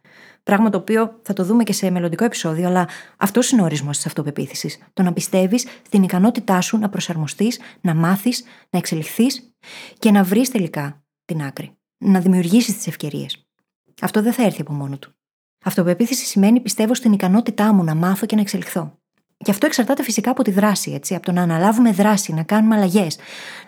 Πράγμα 0.43 0.71
το 0.71 0.79
οποίο 0.79 1.21
θα 1.23 1.33
το 1.33 1.45
δούμε 1.45 1.63
και 1.63 1.73
σε 1.73 1.91
μελλοντικό 1.91 2.25
επεισόδιο, 2.25 2.67
αλλά 2.67 2.89
αυτός 3.17 3.51
είναι 3.51 3.63
ο 3.63 3.65
ορισμός 3.65 3.97
της 3.97 4.07
αυτοπεποίθησης. 4.07 4.79
Το 4.93 5.03
να 5.03 5.13
πιστεύεις 5.13 5.67
στην 5.87 6.03
ικανότητά 6.03 6.61
σου 6.61 6.79
να 6.79 6.89
προσαρμοστείς, 6.89 7.61
να 7.81 7.95
μάθεις, 7.95 8.45
να 8.71 8.79
εξελιχθείς 8.79 9.55
και 9.99 10.11
να 10.11 10.23
βρεις 10.23 10.51
τελικά 10.51 11.05
την 11.25 11.43
άκρη. 11.43 11.77
Να 11.99 12.21
δημιουργήσεις 12.21 12.77
τις 12.77 12.87
ευκαιρίες. 12.87 13.47
Αυτό 14.01 14.23
δεν 14.23 14.33
θα 14.33 14.43
έρθει 14.43 14.61
από 14.61 14.73
μόνο 14.73 14.99
του. 14.99 15.15
Αυτοπεποίθηση 15.65 16.25
σημαίνει 16.25 16.61
πιστεύω 16.61 16.95
στην 16.95 17.13
ικανότητά 17.13 17.73
μου 17.73 17.85
να 17.85 17.95
μάθω 17.95 18.27
και 18.27 18.35
να 18.35 18.41
εξελιχθώ. 18.41 18.99
Και 19.37 19.51
αυτό 19.51 19.67
εξαρτάται 19.67 20.03
φυσικά 20.03 20.31
από 20.31 20.43
τη 20.43 20.51
δράση, 20.51 20.93
έτσι, 20.93 21.15
από 21.15 21.27
το 21.27 21.33
να 21.33 21.43
αναλάβουμε 21.43 21.93
δράση, 21.93 22.33
να 22.33 22.43
κάνουμε 22.43 22.75
αλλαγές, 22.75 23.19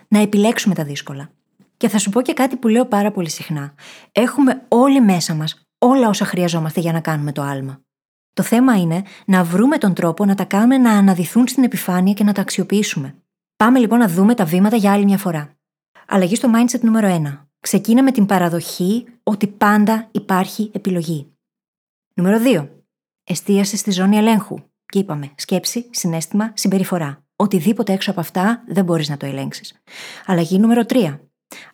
να 0.07 0.19
επιλέξουμε 0.19 0.75
τα 0.75 0.83
δύσκολα. 0.83 1.29
Και 1.77 1.89
θα 1.89 1.97
σου 1.97 2.09
πω 2.09 2.21
και 2.21 2.33
κάτι 2.33 2.55
που 2.55 2.67
λέω 2.67 2.85
πάρα 2.85 3.11
πολύ 3.11 3.29
συχνά. 3.29 3.73
Έχουμε 4.11 4.65
όλοι 4.67 5.01
μέσα 5.01 5.33
μας 5.33 5.69
όλα 5.77 6.07
όσα 6.07 6.25
χρειαζόμαστε 6.25 6.79
για 6.79 6.91
να 6.91 6.99
κάνουμε 6.99 7.31
το 7.31 7.41
άλμα. 7.41 7.81
Το 8.33 8.43
θέμα 8.43 8.77
είναι 8.77 9.03
να 9.25 9.43
βρούμε 9.43 9.77
τον 9.77 9.93
τρόπο 9.93 10.25
να 10.25 10.35
τα 10.35 10.43
κάνουμε 10.43 10.77
να 10.77 10.91
αναδυθούν 10.91 11.47
στην 11.47 11.63
επιφάνεια 11.63 12.13
και 12.13 12.23
να 12.23 12.33
τα 12.33 12.41
αξιοποιήσουμε. 12.41 13.15
Πάμε 13.55 13.79
λοιπόν 13.79 13.99
να 13.99 14.07
δούμε 14.07 14.33
τα 14.33 14.45
βήματα 14.45 14.75
για 14.75 14.91
άλλη 14.91 15.03
μια 15.03 15.17
φορά. 15.17 15.57
Αλλαγή 16.07 16.35
στο 16.35 16.49
mindset 16.55 16.79
νούμερο 16.79 17.21
1. 17.25 17.45
Ξεκίνα 17.59 18.03
με 18.03 18.11
την 18.11 18.25
παραδοχή 18.25 19.05
ότι 19.23 19.47
πάντα 19.47 20.07
υπάρχει 20.11 20.71
επιλογή. 20.73 21.31
Νούμερο 22.13 22.37
2. 22.43 22.67
Εστίασες 23.23 23.79
στη 23.79 23.91
ζώνη 23.91 24.17
ελέγχου. 24.17 24.68
Και 24.91 24.99
είπαμε, 24.99 25.31
σκέψη, 25.35 25.89
συνέστημα, 25.91 26.51
συμπεριφορά. 26.55 27.23
Οτιδήποτε 27.35 27.93
έξω 27.93 28.11
από 28.11 28.19
αυτά 28.19 28.63
δεν 28.67 28.83
μπορείς 28.83 29.09
να 29.09 29.17
το 29.17 29.25
ελέγξεις. 29.25 29.81
Αλλαγή 30.25 30.59
νούμερο 30.59 30.85
3. 30.87 31.19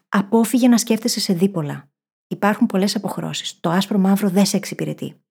Απόφυγε 0.09 0.67
να 0.67 0.77
σκέφτεσαι 0.77 1.19
σε 1.19 1.33
δίπολα. 1.33 1.89
Υπάρχουν 2.27 2.67
πολλές 2.67 2.95
αποχρώσεις. 2.95 3.59
Το 3.59 3.69
άσπρο 3.69 3.97
μαύρο 3.97 4.29
δεν 4.29 4.45
σε 4.45 4.57
εξυπηρετεί. 4.57 5.21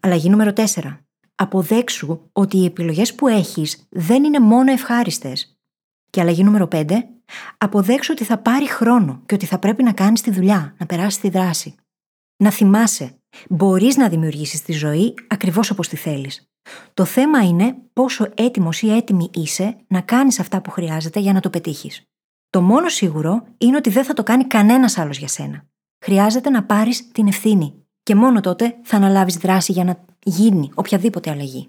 Αλλαγή 0.00 0.28
νούμερο 0.28 0.52
4. 0.52 0.98
Αποδέξου 1.34 2.28
ότι 2.32 2.56
οι 2.56 2.64
επιλογές 2.64 3.14
που 3.14 3.28
έχεις 3.28 3.86
δεν 3.88 4.24
είναι 4.24 4.38
μόνο 4.38 4.72
ευχάριστες. 4.72 5.58
Και 6.10 6.20
αλλαγή 6.20 6.44
νούμερο 6.44 6.68
5. 6.72 6.84
Αποδέξου 7.58 8.12
ότι 8.12 8.24
θα 8.24 8.38
πάρει 8.38 8.68
χρόνο 8.68 9.22
και 9.26 9.34
ότι 9.34 9.46
θα 9.46 9.58
πρέπει 9.58 9.82
να 9.82 9.92
κάνεις 9.92 10.20
τη 10.20 10.30
δουλειά, 10.30 10.74
να 10.78 10.86
περάσεις 10.86 11.20
τη 11.20 11.28
δράση. 11.28 11.74
Να 12.36 12.50
θυμάσαι, 12.50 13.20
μπορείς 13.48 13.96
να 13.96 14.08
δημιουργήσεις 14.08 14.62
τη 14.62 14.72
ζωή 14.72 15.14
ακριβώς 15.28 15.70
όπως 15.70 15.88
τη 15.88 15.96
θέλεις. 15.96 16.49
Το 16.94 17.04
θέμα 17.04 17.42
είναι 17.42 17.76
πόσο 17.92 18.28
έτοιμος 18.34 18.82
ή 18.82 18.96
έτοιμη 18.96 19.30
είσαι 19.34 19.76
να 19.86 20.00
κάνεις 20.00 20.40
αυτά 20.40 20.60
που 20.60 20.70
χρειάζεται 20.70 21.20
για 21.20 21.32
να 21.32 21.40
το 21.40 21.50
πετύχεις. 21.50 22.02
Το 22.50 22.62
μόνο 22.62 22.88
σίγουρο 22.88 23.44
είναι 23.58 23.76
ότι 23.76 23.90
δεν 23.90 24.04
θα 24.04 24.12
το 24.12 24.22
κάνει 24.22 24.44
κανένας 24.44 24.98
άλλος 24.98 25.18
για 25.18 25.28
σένα. 25.28 25.64
Χρειάζεται 26.04 26.50
να 26.50 26.64
πάρεις 26.64 27.10
την 27.10 27.26
ευθύνη 27.26 27.74
και 28.02 28.14
μόνο 28.14 28.40
τότε 28.40 28.76
θα 28.82 28.96
αναλάβεις 28.96 29.36
δράση 29.36 29.72
για 29.72 29.84
να 29.84 30.04
γίνει 30.22 30.70
οποιαδήποτε 30.74 31.30
αλλαγή. 31.30 31.68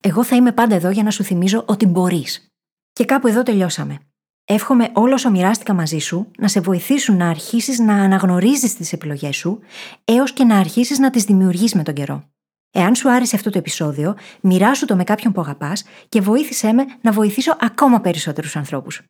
Εγώ 0.00 0.24
θα 0.24 0.36
είμαι 0.36 0.52
πάντα 0.52 0.74
εδώ 0.74 0.90
για 0.90 1.02
να 1.02 1.10
σου 1.10 1.24
θυμίζω 1.24 1.64
ότι 1.66 1.86
μπορείς. 1.86 2.46
Και 2.92 3.04
κάπου 3.04 3.26
εδώ 3.26 3.42
τελειώσαμε. 3.42 3.98
Εύχομαι 4.44 4.90
όλο 4.92 5.14
όσο 5.14 5.30
μοιράστηκα 5.30 5.74
μαζί 5.74 5.98
σου 5.98 6.30
να 6.38 6.48
σε 6.48 6.60
βοηθήσουν 6.60 7.16
να 7.16 7.28
αρχίσεις 7.28 7.78
να 7.78 7.94
αναγνωρίζεις 7.94 8.74
τις 8.74 8.92
επιλογές 8.92 9.36
σου, 9.36 9.60
έως 10.04 10.32
και 10.32 10.44
να 10.44 10.58
αρχίσεις 10.58 10.98
να 10.98 11.10
τις 11.10 11.24
δημιουργείς 11.24 11.74
με 11.74 11.82
τον 11.82 11.94
καιρό. 11.94 12.33
Εάν 12.76 12.94
σου 12.94 13.10
άρεσε 13.10 13.36
αυτό 13.36 13.50
το 13.50 13.58
επεισόδιο, 13.58 14.16
μοιράσου 14.40 14.86
το 14.86 14.96
με 14.96 15.04
κάποιον 15.04 15.32
που 15.32 15.40
αγαπάς 15.40 15.84
και 16.08 16.20
βοήθησέ 16.20 16.72
με 16.72 16.84
να 17.00 17.12
βοηθήσω 17.12 17.56
ακόμα 17.60 18.00
περισσότερους 18.00 18.56
ανθρώπους. 18.56 19.02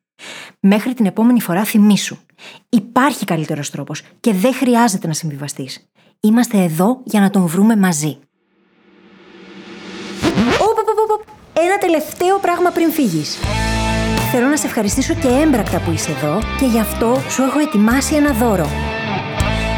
Μέχρι 0.61 0.95
την 0.95 1.07
επόμενη 1.07 1.41
φορά 1.41 1.65
θυμήσου. 1.65 2.17
Υπάρχει 2.69 3.25
καλύτερος 3.25 3.71
τρόπος 3.71 4.03
και 4.21 4.33
δεν 4.33 4.55
χρειάζεται 4.55 5.07
να 5.07 5.13
συμβιβαστείς. 5.13 5.89
Είμαστε 6.21 6.63
εδώ 6.63 7.01
για 7.05 7.21
να 7.21 7.31
τον 7.31 7.47
βρούμε 7.47 7.77
μαζί. 7.77 8.19
Ένα 11.53 11.79
τελευταίο 11.79 12.39
πράγμα 12.39 12.71
πριν 12.71 12.91
φύγεις. 12.91 13.39
Θέλω 14.33 14.47
να 14.47 14.57
σε 14.57 14.67
ευχαριστήσω 14.67 15.15
και 15.15 15.29
έμπρακτα 15.29 15.81
που 15.81 15.91
είσαι 15.91 16.11
εδώ 16.11 16.39
και 16.59 16.67
γι' 16.67 16.81
αυτό 16.81 17.23
σου 17.29 17.43
έχω 17.43 17.59
ετοιμάσει 17.59 18.15
ένα 18.15 18.33
δώρο. 18.33 18.69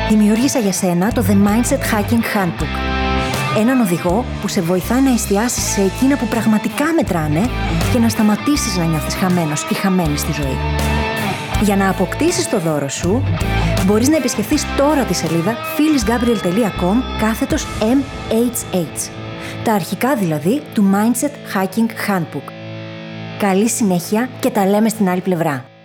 Δημιούργησα 0.09 0.59
για 0.59 0.73
σένα 0.73 1.13
το 1.13 1.25
The 1.29 1.33
Mindset 1.33 1.81
Hacking 1.81 2.23
Handbook 2.35 3.06
Έναν 3.57 3.81
οδηγό 3.81 4.25
που 4.41 4.49
σε 4.49 4.61
βοηθά 4.61 5.01
να 5.01 5.13
εστιάσεις 5.13 5.65
σε 5.65 5.83
εκείνα 5.83 6.17
που 6.17 6.27
πραγματικά 6.27 6.85
μετράνε 6.93 7.41
και 7.93 7.99
να 7.99 8.09
σταματήσεις 8.09 8.77
να 8.77 8.85
νιώθεις 8.85 9.15
χαμένος 9.15 9.63
ή 9.71 9.75
χαμένη 9.75 10.17
στη 10.17 10.33
ζωή. 10.33 10.57
Για 11.63 11.77
να 11.77 11.89
αποκτήσεις 11.91 12.49
το 12.49 12.59
δώρο 12.59 12.89
σου, 12.89 13.23
μπορείς 13.87 14.09
να 14.09 14.17
επισκεφθείς 14.17 14.65
τώρα 14.77 15.05
τη 15.05 15.15
σελίδα 15.15 15.55
phyllisgabriel.com 15.55 16.97
κάθετος 17.19 17.67
MHH. 17.81 19.11
Τα 19.65 19.73
αρχικά 19.73 20.17
δηλαδή 20.17 20.63
του 20.75 20.91
Mindset 20.93 21.57
Hacking 21.57 22.11
Handbook. 22.11 22.51
Καλή 23.39 23.69
συνέχεια 23.69 24.29
και 24.41 24.51
τα 24.51 24.67
λέμε 24.67 24.89
στην 24.89 25.09
άλλη 25.09 25.21
πλευρά. 25.21 25.76